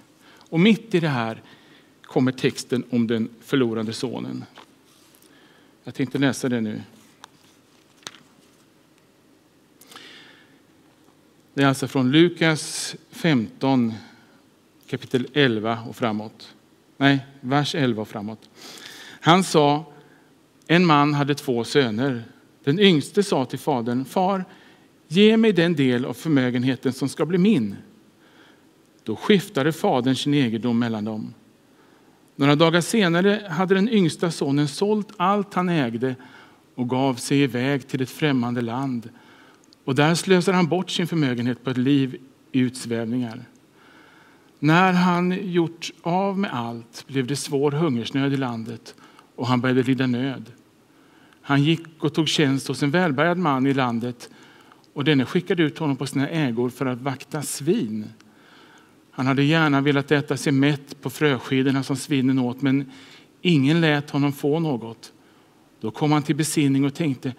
Och 0.50 0.60
mitt 0.60 0.96
i 0.96 1.00
det 1.00 1.08
här 1.08 1.42
kommer 2.02 2.32
texten 2.32 2.84
om 2.90 3.08
den 3.08 3.30
förlorade 3.42 3.94
sonen. 3.94 4.46
Jag 5.84 5.96
tänkte 5.96 6.18
läsa 6.18 6.50
det 6.50 6.62
nu. 6.62 6.82
Det 11.60 11.64
är 11.64 11.68
alltså 11.68 11.88
från 11.88 12.12
Lukas 12.12 12.96
15, 13.12 13.94
kapitel 14.90 15.28
11 15.34 15.80
och 15.90 15.96
framåt. 15.96 16.56
Nej, 16.98 17.26
vers 17.42 17.76
11 17.76 18.02
och 18.02 18.08
framåt. 18.08 18.50
Han 19.22 19.44
sa, 19.44 19.86
en 20.68 20.86
man 20.86 21.14
hade 21.14 21.36
två 21.36 21.64
söner. 21.64 22.24
Den 22.64 22.80
yngste 22.80 23.24
sa 23.24 23.46
till 23.46 23.60
fadern, 23.60 24.06
far, 24.06 24.46
ge 25.08 25.38
mig 25.38 25.54
den 25.54 25.76
del 25.76 26.06
av 26.06 26.14
förmögenheten 26.14 26.94
som 26.94 27.10
ska 27.10 27.26
bli 27.26 27.38
min. 27.38 27.76
Då 29.04 29.16
skiftade 29.16 29.72
fadern 29.72 30.16
sin 30.16 30.34
egendom 30.34 30.80
mellan 30.80 31.06
dem. 31.06 31.34
Några 32.36 32.56
dagar 32.56 32.82
senare 32.82 33.48
hade 33.50 33.76
den 33.76 33.90
yngsta 33.90 34.32
sonen 34.32 34.68
sålt 34.68 35.08
allt 35.18 35.54
han 35.54 35.70
ägde 35.70 36.16
och 36.76 36.90
gav 36.90 37.16
sig 37.16 37.42
iväg 37.42 37.88
till 37.88 38.02
ett 38.02 38.10
främmande 38.10 38.62
land. 38.62 39.10
Och 39.84 39.96
där 39.96 40.16
slösade 40.16 40.58
han 40.58 40.68
bort 40.68 40.90
sin 40.90 41.08
förmögenhet 41.08 41.64
på 41.64 41.70
ett 41.70 41.78
liv 41.78 42.18
i 42.52 42.60
utsvävningar. 42.60 43.46
När 44.60 44.94
han 44.94 45.52
gjort 45.52 45.92
av 46.02 46.40
med 46.40 46.54
allt 46.54 47.06
blev 47.08 47.28
det 47.28 47.36
svår 47.36 47.72
hungersnöd 47.72 48.34
i 48.34 48.38
landet 48.38 48.96
och 49.36 49.48
han 49.48 49.62
började 49.62 49.84
lida 49.84 50.08
nöd. 50.08 50.52
Han 51.42 51.64
gick 51.64 51.82
och 52.00 52.14
tog 52.14 52.28
tjänst 52.28 52.68
hos 52.68 52.84
en 52.84 52.92
välbärgad 52.92 53.38
man 53.38 53.68
i 53.68 53.74
landet 53.74 54.30
och 54.94 55.04
denne 55.04 55.26
skickade 55.26 55.64
ut 55.64 55.78
honom 55.78 55.96
på 55.96 56.06
sina 56.06 56.30
ägor 56.30 56.70
för 56.70 56.86
att 56.86 57.02
vakta 57.02 57.42
svin. 57.42 58.06
Han 59.12 59.28
hade 59.28 59.44
gärna 59.44 59.82
velat 59.82 60.12
äta 60.12 60.38
sig 60.38 60.54
mätt 60.54 61.02
på 61.02 61.10
fröskidorna 61.10 61.84
som 61.84 61.96
svinen 61.96 62.40
åt, 62.40 62.62
men 62.62 62.92
ingen 63.42 63.82
lät 63.82 64.10
honom 64.10 64.32
få 64.34 64.60
något. 64.60 65.14
Då 65.82 65.92
kom 65.92 66.12
han 66.12 66.24
till 66.24 66.36
besinning 66.36 66.86
och 66.86 66.94
tänkte, 66.94 67.34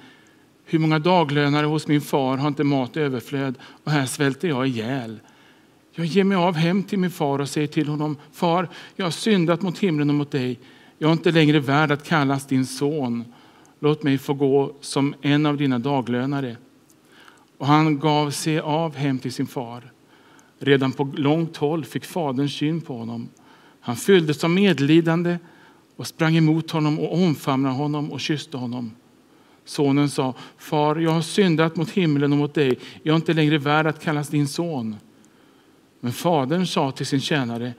hur 0.71 0.79
många 0.79 0.99
daglönare 0.99 1.67
hos 1.67 1.87
min 1.87 2.01
far 2.01 2.37
har 2.37 2.49
inte 2.49 2.65
mat 2.65 2.97
överflöd 2.97 3.55
och 3.85 3.93
här 3.93 4.07
svälter 4.07 4.49
jag 4.49 4.67
ihjäl. 4.67 5.21
Jag 5.93 6.07
ger 6.07 6.25
mig 6.25 6.37
av 6.37 6.55
hem 6.55 6.83
till 6.83 6.99
min 6.99 7.11
far 7.11 7.39
och 7.39 7.49
säger 7.49 7.67
till 7.67 7.89
honom, 7.89 8.17
far, 8.33 8.69
jag 8.97 9.07
har 9.07 9.11
syndat 9.11 9.63
mot 9.63 9.79
himlen 9.79 10.09
och 10.09 10.15
mot 10.15 10.31
dig. 10.31 10.59
Jag 10.99 11.09
är 11.09 11.13
inte 11.13 11.31
längre 11.31 11.61
värd 11.61 11.91
att 11.93 12.05
kallas 12.05 12.47
din 12.47 12.67
son. 12.67 13.25
Låt 13.81 14.03
mig 14.03 14.19
få 14.19 14.35
gå 14.35 14.73
som 14.81 15.15
en 15.23 15.47
av 15.47 15.57
dina 15.57 15.79
daglönare. 15.79 16.57
Och 17.59 17.67
han 17.67 17.99
gav 17.99 18.31
sig 18.31 18.59
av 18.59 18.97
hem 18.97 19.19
till 19.19 19.33
sin 19.33 19.47
far. 19.47 19.93
Redan 20.59 20.93
på 20.93 21.13
långt 21.15 21.57
håll 21.57 21.85
fick 21.85 22.05
fadern 22.05 22.49
syn 22.49 22.81
på 22.81 22.97
honom. 22.97 23.29
Han 23.81 23.97
fylldes 23.97 24.45
av 24.45 24.51
medlidande 24.51 25.39
och 25.97 26.07
sprang 26.07 26.37
emot 26.37 26.71
honom 26.71 26.99
och 26.99 27.15
omfamnade 27.15 27.75
honom 27.75 28.13
och 28.13 28.21
kysste 28.21 28.57
honom. 28.57 28.91
Sonen 29.71 30.11
sa, 30.11 30.35
far, 30.57 30.97
jag 30.97 31.11
har 31.11 31.23
syndat 31.23 31.77
mot 31.77 31.91
himlen 31.91 32.33
och 32.33 32.39
mot 32.39 32.55
dig. 32.55 32.79
Jag 33.03 33.13
är 33.13 33.17
inte 33.17 33.35
längre 33.35 33.59
värd 33.59 33.87
att 33.87 34.03
kallas 34.03 34.29
din 34.29 34.49
son. 34.49 34.97
Men 36.01 36.13
fadern 36.13 36.67
sa 36.67 36.93
till 36.93 37.07
sin 37.07 37.21
tjänare, 37.21 37.73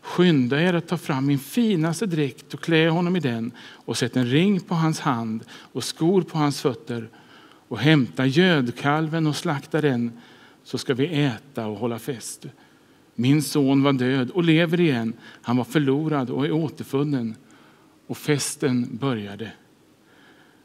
skynda 0.00 0.60
er 0.60 0.74
att 0.74 0.88
ta 0.88 0.96
fram 0.96 1.26
min 1.26 1.38
finaste 1.38 2.06
dräkt 2.06 2.54
och 2.54 2.60
klä 2.60 2.88
honom 2.88 3.16
i 3.16 3.20
den 3.20 3.52
och 3.72 3.96
sätt 3.96 4.16
en 4.16 4.26
ring 4.26 4.60
på 4.60 4.74
hans 4.74 5.00
hand 5.00 5.44
och 5.50 5.84
skor 5.84 6.22
på 6.22 6.38
hans 6.38 6.60
fötter 6.60 7.08
och 7.68 7.78
hämta 7.78 8.26
gödkalven 8.26 9.26
och 9.26 9.36
slakta 9.36 9.80
den 9.80 10.12
så 10.64 10.78
ska 10.78 10.94
vi 10.94 11.24
äta 11.24 11.66
och 11.66 11.76
hålla 11.76 11.98
fest. 11.98 12.46
Min 13.14 13.42
son 13.42 13.82
var 13.82 13.92
död 13.92 14.30
och 14.30 14.44
lever 14.44 14.80
igen. 14.80 15.12
Han 15.42 15.56
var 15.56 15.64
förlorad 15.64 16.30
och 16.30 16.46
är 16.46 16.52
återfunnen. 16.52 17.34
Och 18.06 18.16
festen 18.16 18.96
började. 18.96 19.52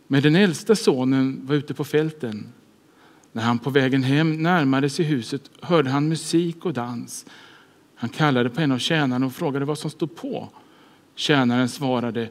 Men 0.08 0.22
den 0.22 0.36
äldsta 0.36 0.76
sonen 0.76 1.42
var 1.44 1.56
ute 1.56 1.74
på 1.74 1.84
fälten. 1.84 2.46
När 3.32 3.44
han 3.44 3.60
på 3.60 3.70
vägen 3.70 4.04
hem 4.04 4.44
närmade 4.44 4.90
sig 4.90 5.06
huset 5.06 5.52
hörde 5.62 5.90
han 5.90 6.10
musik 6.10 6.66
och 6.66 6.74
dans. 6.74 7.26
Han 7.96 8.10
kallade 8.10 8.50
på 8.50 8.62
en 8.62 8.72
av 8.72 8.78
tjänarna 8.78 9.26
och 9.26 9.34
frågade 9.34 9.66
vad 9.66 9.78
som 9.78 9.90
stod 9.90 10.16
på. 10.16 10.50
Tjänaren 11.16 11.70
svarade, 11.70 12.30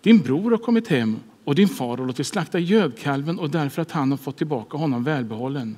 din 0.00 0.18
bror 0.18 0.50
har 0.50 0.58
kommit 0.58 0.88
hem 0.88 1.16
och 1.44 1.54
din 1.54 1.68
far 1.68 1.96
har 1.96 2.06
låtit 2.06 2.26
slakta 2.26 2.58
gödkalven 2.58 3.38
och 3.38 3.50
därför 3.50 3.82
att 3.82 3.90
han 3.90 4.10
har 4.10 4.18
fått 4.18 4.36
tillbaka 4.36 4.76
honom 4.76 5.04
välbehållen. 5.04 5.76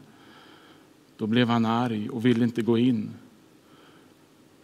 Då 1.16 1.26
blev 1.26 1.48
han 1.48 1.66
arg 1.66 2.10
och 2.10 2.24
ville 2.24 2.44
inte 2.44 2.62
gå 2.62 2.78
in. 2.78 3.10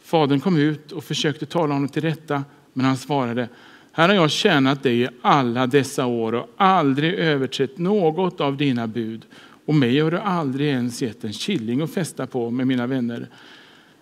Fadern 0.02 0.40
kom 0.40 0.56
ut 0.56 0.92
och 0.92 1.04
försökte 1.04 1.46
tala 1.46 1.74
honom 1.74 1.88
till 1.88 2.02
rätta, 2.02 2.44
men 2.72 2.86
han 2.86 2.96
svarade 2.96 3.48
här 3.92 4.08
har 4.08 4.14
jag 4.14 4.30
tjänat 4.30 4.82
dig 4.82 5.02
i 5.02 5.08
alla 5.22 5.66
dessa 5.66 6.06
år 6.06 6.34
och 6.34 6.50
aldrig 6.56 7.14
överträtt 7.14 7.78
något 7.78 8.40
av 8.40 8.56
dina 8.56 8.86
bud. 8.86 9.26
Och 9.64 9.74
mig 9.74 10.00
har 10.00 10.10
du 10.10 10.18
aldrig 10.18 10.68
ens 10.68 11.02
gett 11.02 11.24
en 11.24 11.32
killing 11.32 11.80
att 11.80 11.90
festa 11.90 12.26
på 12.26 12.50
med 12.50 12.66
mina 12.66 12.86
vänner. 12.86 13.28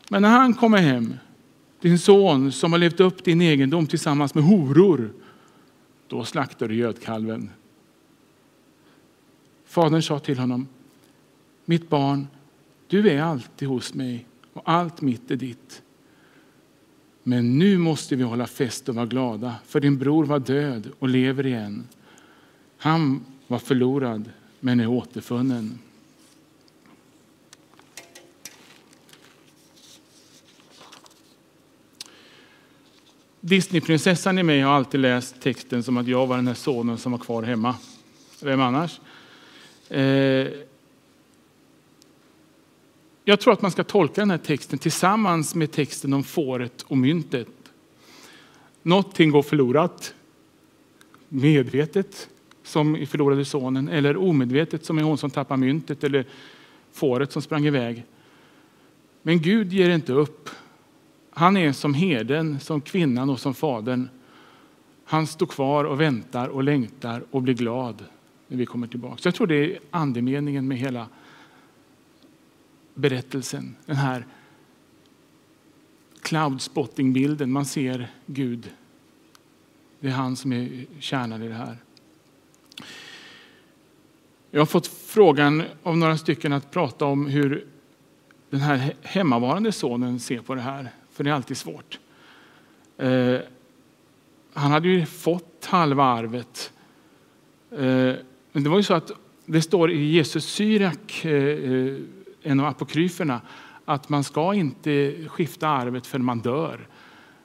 Men 0.08 0.22
när 0.22 0.28
han 0.28 0.54
kommer 0.54 0.78
hem, 0.78 1.14
din 1.80 1.98
son 1.98 2.52
som 2.52 2.72
har 2.72 2.78
levt 2.78 3.00
upp 3.00 3.24
din 3.24 3.42
egendom 3.42 3.86
tillsammans 3.86 4.34
med 4.34 4.44
horor, 4.44 5.12
då 6.08 6.24
slaktar 6.24 6.68
du 6.68 6.74
gödkalven. 6.74 7.50
Fadern 9.66 10.02
sa 10.02 10.18
till 10.18 10.38
honom, 10.38 10.68
mitt 11.64 11.88
barn, 11.88 12.26
du 12.86 13.10
är 13.10 13.22
alltid 13.22 13.68
hos 13.68 13.94
mig 13.94 14.26
och 14.52 14.62
allt 14.64 15.00
mitt 15.00 15.30
är 15.30 15.36
ditt. 15.36 15.82
Men 17.28 17.58
nu 17.58 17.78
måste 17.78 18.16
vi 18.16 18.22
hålla 18.22 18.46
fest 18.46 18.88
och 18.88 18.94
vara 18.94 19.06
glada, 19.06 19.54
för 19.66 19.80
din 19.80 19.98
bror 19.98 20.24
var 20.24 20.38
död 20.38 20.88
och 20.98 21.08
lever 21.08 21.46
igen. 21.46 21.88
Han 22.78 23.24
var 23.46 23.58
förlorad, 23.58 24.30
men 24.60 24.80
är 24.80 24.86
återfunnen. 24.86 25.78
Disneyprinsessan 33.40 34.38
i 34.38 34.42
mig 34.42 34.60
har 34.60 34.72
alltid 34.72 35.00
läst 35.00 35.40
texten 35.40 35.82
som 35.82 35.96
att 35.96 36.08
jag 36.08 36.26
var 36.26 36.36
den 36.36 36.46
här 36.46 36.54
sonen 36.54 36.98
som 36.98 37.12
var 37.12 37.18
kvar 37.18 37.42
hemma. 37.42 37.74
Vem 38.42 38.60
annars? 38.60 39.00
Eh, 39.88 40.46
jag 43.28 43.40
tror 43.40 43.52
att 43.52 43.62
man 43.62 43.70
ska 43.70 43.84
tolka 43.84 44.20
den 44.20 44.30
här 44.30 44.38
texten 44.38 44.78
tillsammans 44.78 45.54
med 45.54 45.70
texten 45.70 46.12
om 46.12 46.24
fåret 46.24 46.82
och 46.82 46.98
myntet. 46.98 47.48
Någonting 48.82 49.30
går 49.30 49.42
förlorat, 49.42 50.14
medvetet 51.28 52.28
som 52.62 52.96
i 52.96 53.06
förlorade 53.06 53.44
sonen 53.44 53.88
eller 53.88 54.16
omedvetet 54.16 54.84
som 54.84 54.98
i 54.98 55.02
hon 55.02 55.18
som 55.18 55.30
tappar 55.30 55.56
myntet 55.56 56.04
eller 56.04 56.24
fåret 56.92 57.32
som 57.32 57.42
sprang 57.42 57.66
iväg. 57.66 58.04
Men 59.22 59.42
Gud 59.42 59.72
ger 59.72 59.90
inte 59.90 60.12
upp. 60.12 60.50
Han 61.30 61.56
är 61.56 61.72
som 61.72 61.94
herden, 61.94 62.60
som 62.60 62.80
kvinnan 62.80 63.30
och 63.30 63.40
som 63.40 63.54
fadern. 63.54 64.08
Han 65.04 65.26
står 65.26 65.46
kvar 65.46 65.84
och 65.84 66.00
väntar 66.00 66.48
och 66.48 66.62
längtar 66.62 67.22
och 67.30 67.42
blir 67.42 67.54
glad 67.54 68.04
när 68.46 68.56
vi 68.56 68.66
kommer 68.66 68.86
tillbaka. 68.86 69.16
Så 69.16 69.26
jag 69.26 69.34
tror 69.34 69.46
det 69.46 69.56
är 69.56 69.78
andemeningen 69.90 70.68
med 70.68 70.78
hela 70.78 71.06
berättelsen. 72.98 73.76
Den 73.86 73.96
här 73.96 74.26
cloudspotting-bilden. 76.22 77.52
Man 77.52 77.64
ser 77.64 78.10
Gud. 78.26 78.70
Det 80.00 80.08
är 80.08 80.12
han 80.12 80.36
som 80.36 80.52
är 80.52 80.86
kärnan 81.00 81.42
i 81.42 81.48
det 81.48 81.54
här. 81.54 81.76
Jag 84.50 84.60
har 84.60 84.66
fått 84.66 84.86
frågan 84.86 85.62
av 85.82 85.96
några 85.96 86.18
stycken 86.18 86.52
att 86.52 86.70
prata 86.70 87.04
om 87.04 87.26
hur 87.26 87.66
den 88.50 88.60
här 88.60 88.94
hemmavarande 89.02 89.72
sonen 89.72 90.20
ser 90.20 90.40
på 90.40 90.54
det 90.54 90.60
här. 90.60 90.90
För 91.12 91.24
det 91.24 91.30
är 91.30 91.34
alltid 91.34 91.56
svårt. 91.56 91.98
Eh, 92.96 93.38
han 94.52 94.70
hade 94.70 94.88
ju 94.88 95.06
fått 95.06 95.64
halva 95.64 96.04
arvet. 96.04 96.72
Eh, 97.70 98.14
men 98.52 98.62
det 98.64 98.68
var 98.68 98.76
ju 98.76 98.82
så 98.82 98.94
att 98.94 99.10
det 99.46 99.62
står 99.62 99.90
i 99.90 100.04
Jesus 100.04 100.44
Syrak 100.44 101.24
eh, 101.24 101.32
eh 101.32 101.96
en 102.42 102.60
av 102.60 102.66
apokryferna 102.66 103.40
att 103.84 104.08
man 104.08 104.24
ska 104.24 104.54
inte 104.54 105.16
skifta 105.28 105.68
arvet 105.68 106.06
förrän 106.06 106.24
man 106.24 106.38
dör. 106.38 106.88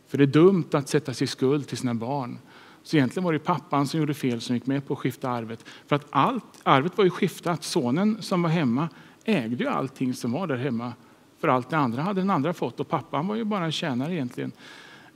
För 0.08 0.18
det 0.18 0.24
är 0.24 0.28
dumt 0.28 0.68
att 0.72 0.90
sätta 0.90 1.14
sig 1.14 1.26
i 1.26 1.28
skuld 1.28 1.68
till 1.68 1.78
sina 1.78 1.94
barn. 1.94 2.38
Så 2.84 2.96
egentligen 2.98 3.24
var 3.24 3.34
det 3.34 3.40
pappan 3.40 3.88
som 3.88 4.00
gjorde 4.00 4.14
fel 4.14 4.42
som 4.42 4.56
gick 4.56 4.66
med 4.66 4.88
på 4.88 4.94
att 4.94 5.00
skifta 5.00 5.30
arvet. 5.30 5.66
För 5.88 5.96
att 5.96 6.06
allt, 6.10 6.46
arvet 6.64 6.98
var 6.98 7.04
ju 7.04 7.10
skiftat. 7.10 7.64
Sonen 7.64 8.22
som 8.22 8.42
var 8.42 8.50
hemma 8.50 8.90
ägde 9.26 9.64
ju 9.64 9.70
allting 9.70 10.14
som 10.14 10.32
var 10.32 10.48
där 10.48 10.56
hemma. 10.56 10.94
För 11.40 11.48
allt 11.48 11.70
det 11.70 11.78
andra 11.78 12.02
hade 12.02 12.22
den 12.22 12.30
andra 12.30 12.54
fått 12.54 12.80
och 12.80 12.90
pappan 12.90 13.28
var 13.28 13.36
ju 13.36 13.44
bara 13.44 13.66
en 13.66 13.72
tjänare 13.72 14.14
egentligen. 14.14 14.52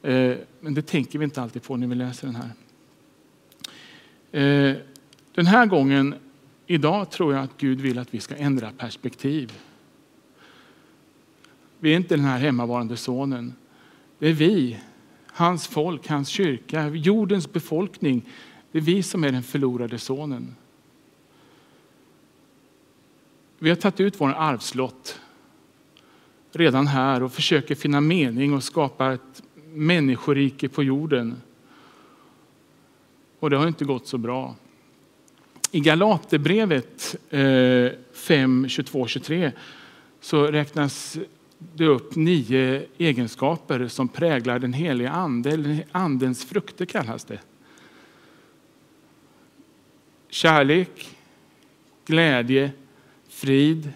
Eh, 0.01 0.35
men 0.59 0.73
det 0.73 0.81
tänker 0.81 1.19
vi 1.19 1.25
inte 1.25 1.41
alltid 1.41 1.63
på 1.63 1.77
när 1.77 1.87
vi 1.87 1.95
läser 1.95 2.27
den 2.27 2.35
här. 2.35 2.51
Eh, 4.31 4.75
den 5.35 5.47
här 5.47 5.65
gången, 5.65 6.15
idag, 6.67 7.11
tror 7.11 7.33
jag 7.33 7.43
att 7.43 7.57
Gud 7.57 7.81
vill 7.81 7.99
att 7.99 8.13
vi 8.13 8.19
ska 8.19 8.35
ändra 8.35 8.71
perspektiv. 8.71 9.59
Vi 11.79 11.91
är 11.91 11.97
inte 11.97 12.15
den 12.15 12.25
här 12.25 12.39
hemmavarande 12.39 12.97
sonen. 12.97 13.53
Det 14.19 14.27
är 14.27 14.33
vi, 14.33 14.79
hans 15.27 15.67
folk, 15.67 16.07
hans 16.07 16.29
kyrka, 16.29 16.87
jordens 16.87 17.53
befolkning. 17.53 18.29
Det 18.71 18.77
är 18.77 18.81
vi 18.81 19.03
som 19.03 19.23
är 19.23 19.31
den 19.31 19.43
förlorade 19.43 19.97
sonen. 19.97 20.55
Vi 23.59 23.69
har 23.69 23.75
tagit 23.75 23.99
ut 23.99 24.21
vår 24.21 24.33
arvslott 24.33 25.19
redan 26.51 26.87
här 26.87 27.23
och 27.23 27.31
försöker 27.31 27.75
finna 27.75 28.01
mening 28.01 28.53
och 28.53 28.63
skapa 28.63 29.13
ett 29.13 29.43
människorike 29.73 30.69
på 30.69 30.83
jorden. 30.83 31.41
Och 33.39 33.49
det 33.49 33.57
har 33.57 33.67
inte 33.67 33.85
gått 33.85 34.07
så 34.07 34.17
bra. 34.17 34.55
I 35.71 35.79
Galaterbrevet 35.79 37.15
5, 38.13 38.69
22, 38.69 39.07
23 39.07 39.51
så 40.21 40.47
räknas 40.47 41.17
det 41.57 41.85
upp 41.85 42.15
nio 42.15 42.85
egenskaper 42.97 43.87
som 43.87 44.07
präglar 44.07 44.59
den 44.59 44.73
heliga 44.73 45.11
ande, 45.11 45.51
eller 45.51 45.85
andens 45.91 46.45
frukter 46.45 46.85
kallas 46.85 47.25
det. 47.25 47.39
Kärlek, 50.29 51.17
glädje, 52.05 52.71
frid, 53.29 53.91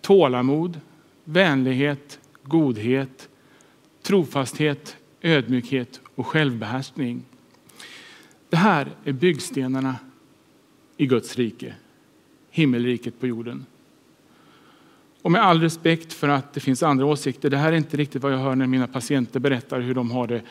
tålamod, 0.00 0.80
vänlighet, 1.24 2.18
godhet, 2.42 3.28
trofasthet, 4.02 4.96
ödmjukhet 5.22 6.00
och 6.14 6.26
självbehärskning. 6.26 7.22
Det 8.48 8.56
här 8.56 8.88
är 9.04 9.12
byggstenarna 9.12 9.96
i 10.96 11.06
Guds 11.06 11.36
rike, 11.36 11.74
himmelriket 12.50 13.20
på 13.20 13.26
jorden. 13.26 13.66
Och 15.22 15.30
med 15.30 15.42
all 15.42 15.60
respekt 15.60 16.12
för 16.12 16.28
att 16.28 16.52
det 16.52 16.60
finns 16.60 16.82
andra 16.82 17.06
åsikter, 17.06 17.50
det 17.50 17.56
här 17.56 17.72
är 17.72 17.76
inte 17.76 17.96
riktigt 17.96 18.22
vad 18.22 18.32
jag 18.32 18.38
hör 18.38 18.54
när 18.54 18.66
mina 18.66 18.86
patienter 18.86 19.40
berättar 19.40 19.80
hur 19.80 19.94
de 19.94 20.10
har 20.10 20.26
det 20.26 20.42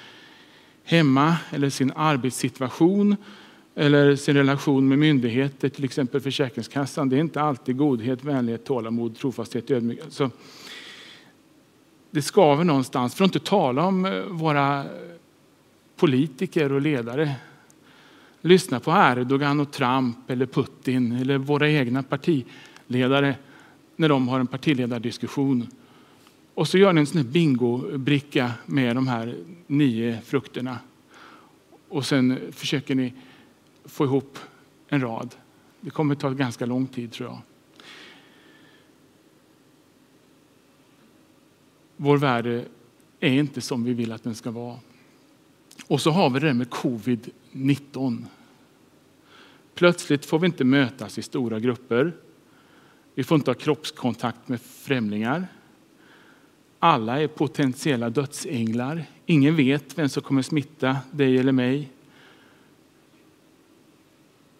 hemma 0.83 1.37
eller 1.51 1.69
sin 1.69 1.91
arbetssituation 1.95 3.15
eller 3.75 4.15
sin 4.15 4.35
relation 4.35 4.87
med 4.87 4.99
myndigheter, 4.99 5.69
till 5.69 5.83
exempel 5.83 6.21
Försäkringskassan. 6.21 7.09
Det 7.09 7.15
är 7.15 7.19
inte 7.19 7.41
alltid 7.41 7.77
godhet, 7.77 8.23
vänlighet, 8.23 8.65
tålamod, 8.65 9.17
trofasthet, 9.17 9.71
ödmjukhet. 9.71 10.13
Så 10.13 10.29
det 12.11 12.21
skaver 12.21 12.63
någonstans, 12.63 13.15
för 13.15 13.23
att 13.23 13.35
inte 13.35 13.49
tala 13.49 13.85
om 13.85 14.05
eh, 14.05 14.21
våra 14.23 14.85
politiker 15.95 16.71
och 16.71 16.81
ledare. 16.81 17.35
Lyssna 18.45 18.79
på 18.79 18.91
Erdogan 18.91 19.59
och 19.59 19.71
Trump 19.71 20.29
eller 20.29 20.45
Putin 20.45 21.11
eller 21.11 21.37
våra 21.37 21.69
egna 21.69 22.03
partiledare 22.03 23.35
när 23.95 24.09
de 24.09 24.27
har 24.27 24.39
en 24.39 24.47
partiledardiskussion. 24.47 25.67
Och 26.53 26.67
så 26.67 26.77
gör 26.77 26.93
ni 26.93 26.99
en 26.99 27.07
sån 27.07 27.31
bingobricka 27.31 28.51
med 28.65 28.95
de 28.95 29.07
här 29.07 29.35
nio 29.67 30.21
frukterna. 30.21 30.79
Och 31.89 32.05
sen 32.05 32.39
försöker 32.51 32.95
ni 32.95 33.13
få 33.85 34.05
ihop 34.05 34.39
en 34.87 35.01
rad. 35.01 35.35
Det 35.81 35.89
kommer 35.89 36.15
ta 36.15 36.29
ganska 36.29 36.65
lång 36.65 36.87
tid 36.87 37.11
tror 37.11 37.29
jag. 37.29 37.41
Vår 41.97 42.17
värld 42.17 42.45
är 43.19 43.33
inte 43.33 43.61
som 43.61 43.83
vi 43.83 43.93
vill 43.93 44.11
att 44.11 44.23
den 44.23 44.35
ska 44.35 44.51
vara. 44.51 44.79
Och 45.87 46.01
så 46.01 46.11
har 46.11 46.29
vi 46.29 46.39
det 46.39 46.53
med 46.53 46.69
19. 47.53 48.27
Plötsligt 49.75 50.25
får 50.25 50.39
vi 50.39 50.45
inte 50.45 50.63
mötas 50.63 51.17
i 51.17 51.21
stora 51.21 51.59
grupper. 51.59 52.13
Vi 53.15 53.23
får 53.23 53.35
inte 53.35 53.51
ha 53.51 53.55
kroppskontakt 53.55 54.47
med 54.47 54.61
främlingar. 54.61 55.47
Alla 56.79 57.21
är 57.21 57.27
potentiella 57.27 58.09
dödsänglar. 58.09 59.05
Ingen 59.25 59.55
vet 59.55 59.97
vem 59.97 60.09
som 60.09 60.23
kommer 60.23 60.41
smitta 60.41 60.97
dig 61.11 61.37
eller 61.37 61.51
mig. 61.51 61.89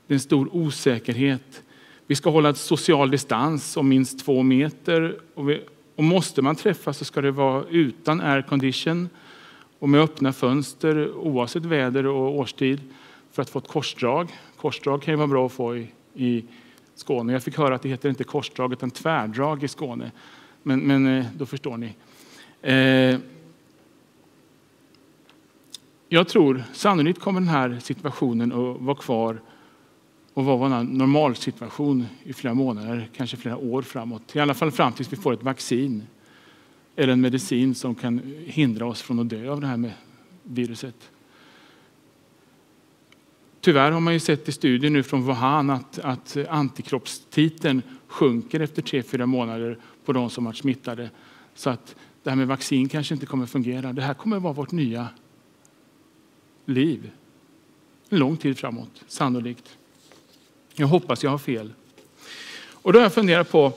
Det 0.07 0.13
är 0.13 0.15
en 0.15 0.19
stor 0.19 0.55
osäkerhet. 0.55 1.63
Vi 2.07 2.15
ska 2.15 2.29
hålla 2.29 2.53
social 2.53 3.11
distans 3.11 3.77
om 3.77 3.89
minst 3.89 4.25
två 4.25 4.43
meter. 4.43 5.19
Och, 5.33 5.49
vi, 5.49 5.61
och 5.95 6.03
måste 6.03 6.41
man 6.41 6.55
träffas 6.55 6.97
så 6.97 7.05
ska 7.05 7.21
det 7.21 7.31
vara 7.31 7.65
utan 7.69 8.21
aircondition 8.21 9.09
och 9.83 9.89
med 9.89 10.01
öppna 10.01 10.33
fönster 10.33 11.11
oavsett 11.15 11.65
väder 11.65 12.05
och 12.05 12.39
årstid 12.39 12.81
för 13.31 13.41
att 13.41 13.49
få 13.49 13.59
ett 13.59 13.67
korsdrag. 13.67 14.29
Korsdrag 14.57 15.01
kan 15.01 15.11
ju 15.11 15.15
vara 15.17 15.27
bra 15.27 15.45
att 15.45 15.51
få 15.51 15.77
i, 15.77 15.87
i 16.13 16.45
Skåne. 16.95 17.33
Jag 17.33 17.43
fick 17.43 17.57
höra 17.57 17.75
att 17.75 17.81
det 17.81 17.89
heter 17.89 18.09
inte 18.09 18.23
korsdrag 18.23 18.73
utan 18.73 18.91
tvärdrag 18.91 19.63
i 19.63 19.67
Skåne. 19.67 20.11
Men, 20.63 20.79
men 20.79 21.17
eh, 21.17 21.25
då 21.37 21.45
förstår 21.45 21.77
ni. 21.77 21.95
Eh, 22.61 23.19
jag 26.09 26.27
tror 26.27 26.63
sannolikt 26.73 27.19
kommer 27.19 27.39
den 27.39 27.49
här 27.49 27.79
situationen 27.81 28.51
att 28.51 28.81
vara 28.81 28.97
kvar 28.97 29.41
och 30.33 30.45
vara 30.45 30.75
en 30.75 30.85
normalsituation 30.85 32.05
i 32.23 32.33
flera 32.33 32.53
månader, 32.53 33.09
kanske 33.15 33.37
flera 33.37 33.57
år 33.57 33.81
framåt. 33.81 34.35
I 34.35 34.39
alla 34.39 34.53
fall 34.53 34.71
fram 34.71 34.93
tills 34.93 35.13
vi 35.13 35.17
får 35.17 35.33
ett 35.33 35.43
vaccin 35.43 36.03
eller 36.95 37.13
en 37.13 37.21
medicin 37.21 37.75
som 37.75 37.95
kan 37.95 38.21
hindra 38.45 38.85
oss 38.85 39.01
från 39.01 39.19
att 39.19 39.29
dö 39.29 39.49
av 39.49 39.61
det 39.61 39.67
här 39.67 39.77
med 39.77 39.93
viruset. 40.43 41.09
Tyvärr 43.61 43.91
har 43.91 43.99
man 43.99 44.13
ju 44.13 44.19
sett 44.19 44.49
i 44.49 44.51
studier 44.51 44.91
nu 44.91 45.03
från 45.03 45.25
Wuhan 45.25 45.69
att, 45.69 45.99
att 45.99 46.37
antikroppstiteln 46.49 47.81
sjunker 48.07 48.59
efter 48.59 48.81
tre 48.81 49.03
fyra 49.03 49.25
månader 49.25 49.77
på 50.05 50.13
de 50.13 50.29
som 50.29 50.45
varit 50.45 50.57
smittade. 50.57 51.09
Så 51.55 51.69
att 51.69 51.95
det 52.23 52.29
här 52.29 52.37
med 52.37 52.47
vaccin 52.47 52.89
kanske 52.89 53.13
inte 53.13 53.25
kommer 53.25 53.45
fungera. 53.45 53.93
Det 53.93 54.01
här 54.01 54.13
kommer 54.13 54.39
vara 54.39 54.53
vårt 54.53 54.71
nya 54.71 55.07
liv. 56.65 57.11
En 58.09 58.19
lång 58.19 58.37
tid 58.37 58.57
framåt, 58.57 59.03
sannolikt. 59.07 59.77
Jag 60.75 60.87
hoppas 60.87 61.23
jag 61.23 61.31
har 61.31 61.37
fel. 61.37 61.73
Och 62.55 62.93
då 62.93 62.99
har 62.99 63.03
jag 63.03 63.13
funderat 63.13 63.51
på 63.51 63.73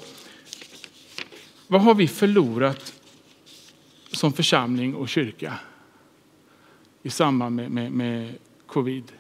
vad 1.66 1.83
har 1.83 1.94
vi 1.94 2.09
förlorat 2.09 2.95
som 4.11 4.33
församling 4.33 4.95
och 4.95 5.09
kyrka 5.09 5.59
i 7.03 7.11
samband 7.11 7.57
med, 7.57 7.71
med, 7.71 7.92
med 7.92 8.38
covid? 8.66 9.12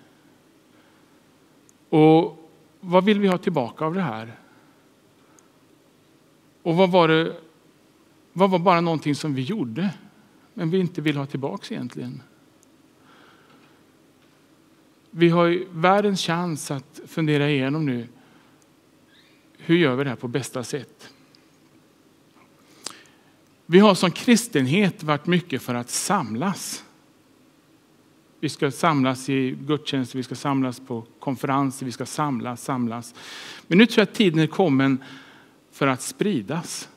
Och 1.88 2.50
vad 2.80 3.04
vill 3.04 3.20
vi 3.20 3.28
ha 3.28 3.38
tillbaka 3.38 3.84
av 3.84 3.94
det 3.94 4.00
här? 4.00 4.32
Och 6.62 6.76
vad 6.76 6.90
var 6.90 7.08
det? 7.08 7.36
Vad 8.32 8.50
var 8.50 8.58
bara 8.58 8.80
någonting 8.80 9.14
som 9.14 9.34
vi 9.34 9.42
gjorde, 9.42 9.94
men 10.54 10.70
vi 10.70 10.78
inte 10.78 11.00
vill 11.00 11.16
ha 11.16 11.26
tillbaka 11.26 11.74
egentligen? 11.74 12.22
Vi 15.10 15.28
har 15.28 15.64
världens 15.70 16.20
chans 16.20 16.70
att 16.70 17.00
fundera 17.06 17.50
igenom 17.50 17.86
nu. 17.86 18.08
Hur 19.56 19.76
gör 19.76 19.96
vi 19.96 20.04
det 20.04 20.10
här 20.10 20.16
på 20.16 20.28
bästa 20.28 20.64
sätt? 20.64 21.12
Vi 23.66 23.78
har 23.78 23.94
som 23.94 24.10
kristenhet 24.10 25.02
varit 25.02 25.26
mycket 25.26 25.62
för 25.62 25.74
att 25.74 25.90
samlas. 25.90 26.84
Vi 28.40 28.48
ska 28.48 28.70
samlas 28.70 29.28
i 29.28 29.50
gudstjänster, 29.50 30.16
vi 30.16 30.22
ska 30.22 30.34
samlas 30.34 30.80
på 30.80 31.06
konferenser, 31.18 31.86
vi 31.86 31.92
ska 31.92 32.06
samlas, 32.06 32.62
samlas. 32.64 33.14
Men 33.66 33.78
nu 33.78 33.86
tror 33.86 33.98
jag 33.98 34.08
att 34.08 34.14
tiden 34.14 34.38
är 34.38 34.46
kommen 34.46 35.04
för 35.72 35.86
att 35.86 36.02
spridas. 36.02 36.88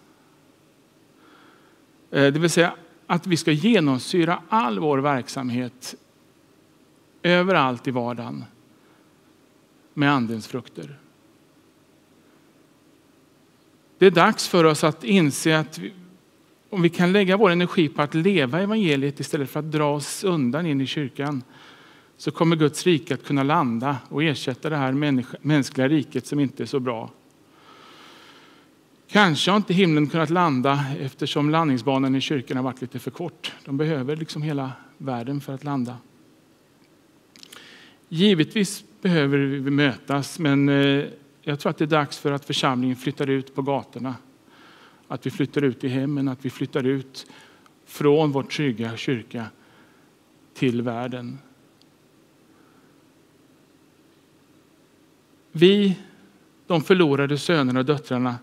Eh, 2.12 2.34
det 2.34 2.40
vill 2.40 2.50
säga 2.50 2.74
att 3.08 3.28
vi 3.28 3.38
ska 3.38 3.52
genomsyra 3.52 4.42
all 4.50 4.80
vår 4.80 4.98
verksamhet 4.98 5.96
överallt 7.24 7.88
i 7.88 7.92
vardagen 7.92 8.46
med 9.94 10.12
Andens 10.12 10.48
frukter. 10.48 11.00
Det 13.98 14.06
är 14.06 14.12
dags 14.12 14.48
för 14.48 14.64
oss 14.64 14.84
att 14.84 15.04
inse 15.04 15.60
att 15.60 15.80
om 16.70 16.82
vi 16.82 16.90
kan 16.90 17.12
lägga 17.12 17.38
vår 17.38 17.50
energi 17.50 17.90
på 17.90 18.02
att 18.02 18.14
leva 18.14 18.62
evangeliet 18.62 19.20
istället 19.20 19.50
för 19.50 19.60
att 19.60 19.72
dra 19.72 19.96
oss 19.96 20.24
undan 20.24 20.66
in 20.66 20.82
i 20.82 20.86
kyrkan 20.86 21.44
så 22.18 22.32
kommer 22.32 22.56
Guds 22.56 22.86
rike 22.86 23.14
att 23.14 23.26
kunna 23.26 23.44
landa 23.44 23.98
och 24.10 24.24
ersätta 24.24 24.70
det 24.70 24.76
här 24.76 25.22
mänskliga 25.42 25.88
riket 25.88 26.26
som 26.26 26.40
inte 26.40 26.64
är 26.64 26.68
så 26.68 26.80
bra. 26.80 27.12
Kanske 29.08 29.52
har 29.52 29.58
inte 29.58 29.74
himlen 29.74 30.08
kunnat 30.08 30.30
landa 30.30 30.86
eftersom 31.00 31.50
landningsbanan 31.50 32.16
i 32.16 32.22
kyrkan 32.22 32.58
har 32.58 32.64
varit 32.64 32.82
lite 32.82 33.00
för 33.00 33.12
kort. 33.12 33.54
De 33.66 33.78
behöver 33.78 34.16
liksom 34.16 34.42
hela 34.42 34.72
världen 34.98 35.42
för 35.42 35.54
att 35.54 35.64
landa. 35.64 35.98
Givetvis 38.10 38.84
behöver 39.02 39.38
vi 39.38 39.72
mötas, 39.72 40.40
men 40.40 40.70
eh, 40.70 41.06
jag 41.42 41.60
tror 41.60 41.70
att 41.70 41.78
det 41.78 41.86
är 41.86 41.88
dags 41.88 42.18
för 42.18 42.32
att 42.32 42.46
församlingen 42.46 42.96
flyttar 42.96 43.30
ut 43.30 43.56
på 43.56 43.62
gatorna. 43.62 44.16
Att 45.12 45.26
vi 45.26 45.30
flyttar 45.30 45.62
ut 45.62 45.84
i 45.84 45.88
hemmen, 45.88 46.28
att 46.28 46.46
vi 46.46 46.50
flyttar 46.50 46.84
ut 46.84 47.26
från 47.86 48.32
vår 48.32 48.44
trygga 48.44 48.98
kyrka 48.98 49.46
till 50.54 50.82
världen. 50.82 51.38
Vi, 55.52 55.98
de 56.68 56.82
förlorade 56.82 57.38
sönerna 57.38 57.80
och 57.80 57.86
döttrarna, 57.86 58.36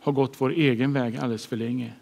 har 0.00 0.12
gått 0.12 0.40
vår 0.40 0.50
egen 0.50 0.92
väg 0.92 1.16
alldeles 1.16 1.46
för 1.46 1.56
länge. 1.56 1.92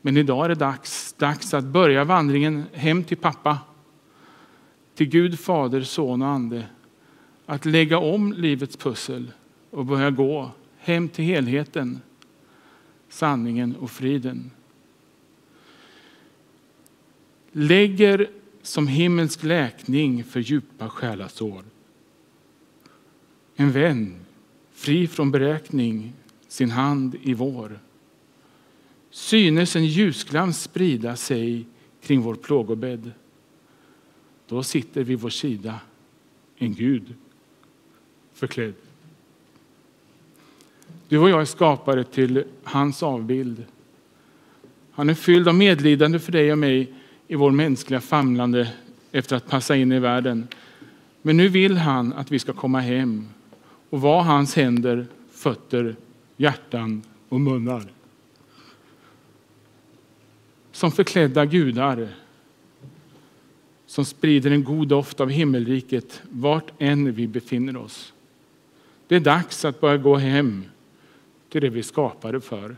Men 0.00 0.16
idag 0.16 0.44
är 0.44 0.48
det 0.48 0.54
dags, 0.54 1.12
dags 1.12 1.54
att 1.54 1.64
börja 1.64 2.04
vandringen 2.04 2.64
hem 2.72 3.04
till 3.04 3.16
pappa, 3.16 3.58
till 4.94 5.08
Gud, 5.08 5.38
Fader, 5.38 5.82
Son 5.82 6.22
och 6.22 6.28
Ande. 6.28 6.66
Att 7.46 7.64
lägga 7.64 7.98
om 7.98 8.32
livets 8.32 8.76
pussel 8.76 9.32
och 9.70 9.84
börja 9.84 10.10
gå 10.10 10.50
hem 10.82 11.08
till 11.08 11.24
helheten, 11.24 12.00
sanningen 13.08 13.76
och 13.76 13.90
friden. 13.90 14.50
Lägger 17.52 18.30
som 18.62 18.86
himmelsk 18.86 19.42
läkning 19.42 20.24
för 20.24 20.40
djupa 20.40 20.88
själasår. 20.88 21.64
En 23.54 23.72
vän, 23.72 24.16
fri 24.72 25.06
från 25.06 25.30
beräkning, 25.30 26.12
sin 26.48 26.70
hand 26.70 27.16
i 27.22 27.34
vår. 27.34 27.78
Synes 29.10 29.76
en 29.76 29.86
ljusglans 29.86 30.62
sprida 30.62 31.16
sig 31.16 31.66
kring 32.00 32.20
vår 32.20 32.34
plågobädd. 32.34 33.10
Då 34.46 34.62
sitter 34.62 35.04
vid 35.04 35.20
vår 35.20 35.30
sida 35.30 35.80
en 36.56 36.74
Gud 36.74 37.14
förklädd. 38.32 38.74
Du 41.12 41.18
och 41.18 41.30
jag 41.30 41.40
är 41.40 41.44
skapade 41.44 42.04
till 42.04 42.44
hans 42.64 43.02
avbild. 43.02 43.64
Han 44.92 45.10
är 45.10 45.14
fylld 45.14 45.48
av 45.48 45.54
medlidande 45.54 46.18
för 46.18 46.32
dig 46.32 46.52
och 46.52 46.58
mig 46.58 46.92
i 47.28 47.34
vår 47.34 47.50
mänskliga 47.50 48.00
famlande 48.00 48.72
efter 49.10 49.36
att 49.36 49.48
passa 49.48 49.76
in 49.76 49.92
i 49.92 49.98
världen. 49.98 50.48
Men 51.22 51.36
nu 51.36 51.48
vill 51.48 51.76
han 51.76 52.12
att 52.12 52.30
vi 52.30 52.38
ska 52.38 52.52
komma 52.52 52.80
hem 52.80 53.28
och 53.90 54.00
vara 54.00 54.22
hans 54.22 54.56
händer, 54.56 55.06
fötter, 55.32 55.96
hjärtan 56.36 57.02
och 57.28 57.40
munnar. 57.40 57.84
Som 60.72 60.92
förklädda 60.92 61.44
gudar 61.46 62.08
som 63.86 64.04
sprider 64.04 64.50
en 64.50 64.64
god 64.64 64.88
doft 64.88 65.20
av 65.20 65.30
himmelriket 65.30 66.22
vart 66.30 66.72
än 66.78 67.12
vi 67.12 67.26
befinner 67.26 67.76
oss. 67.76 68.12
Det 69.06 69.16
är 69.16 69.20
dags 69.20 69.64
att 69.64 69.80
börja 69.80 69.96
gå 69.96 70.16
hem 70.16 70.64
till 71.52 71.60
det 71.60 71.70
vi 71.70 71.82
skapade 71.82 72.40
för. 72.40 72.76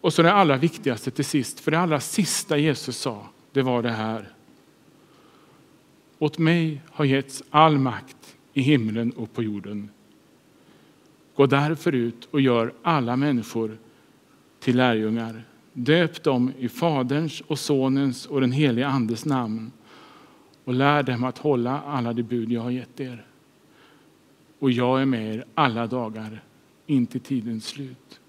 Och 0.00 0.12
så 0.12 0.22
det 0.22 0.32
allra 0.32 0.56
viktigaste 0.56 1.10
till 1.10 1.24
sist, 1.24 1.60
för 1.60 1.70
det 1.70 1.78
allra 1.78 2.00
sista 2.00 2.58
Jesus 2.58 2.96
sa, 2.96 3.26
det 3.52 3.62
var 3.62 3.82
det 3.82 3.90
här. 3.90 4.28
Åt 6.18 6.38
mig 6.38 6.82
har 6.90 7.04
getts 7.04 7.42
all 7.50 7.78
makt 7.78 8.36
i 8.52 8.60
himlen 8.60 9.12
och 9.12 9.32
på 9.32 9.42
jorden. 9.42 9.90
Gå 11.36 11.46
därför 11.46 11.92
ut 11.94 12.28
och 12.30 12.40
gör 12.40 12.72
alla 12.82 13.16
människor 13.16 13.78
till 14.60 14.76
lärjungar. 14.76 15.44
Döp 15.72 16.22
dem 16.22 16.52
i 16.58 16.68
Faderns 16.68 17.40
och 17.40 17.58
Sonens 17.58 18.26
och 18.26 18.40
den 18.40 18.52
helige 18.52 18.86
Andes 18.86 19.24
namn 19.24 19.72
och 20.64 20.74
lär 20.74 21.02
dem 21.02 21.24
att 21.24 21.38
hålla 21.38 21.80
alla 21.80 22.12
de 22.12 22.22
bud 22.22 22.52
jag 22.52 22.60
har 22.60 22.70
gett 22.70 23.00
er. 23.00 23.26
Och 24.62 24.70
jag 24.70 25.02
är 25.02 25.06
med 25.06 25.34
er 25.34 25.44
alla 25.54 25.86
dagar 25.86 26.44
inte 26.86 27.18
tidens 27.18 27.66
slut. 27.66 28.20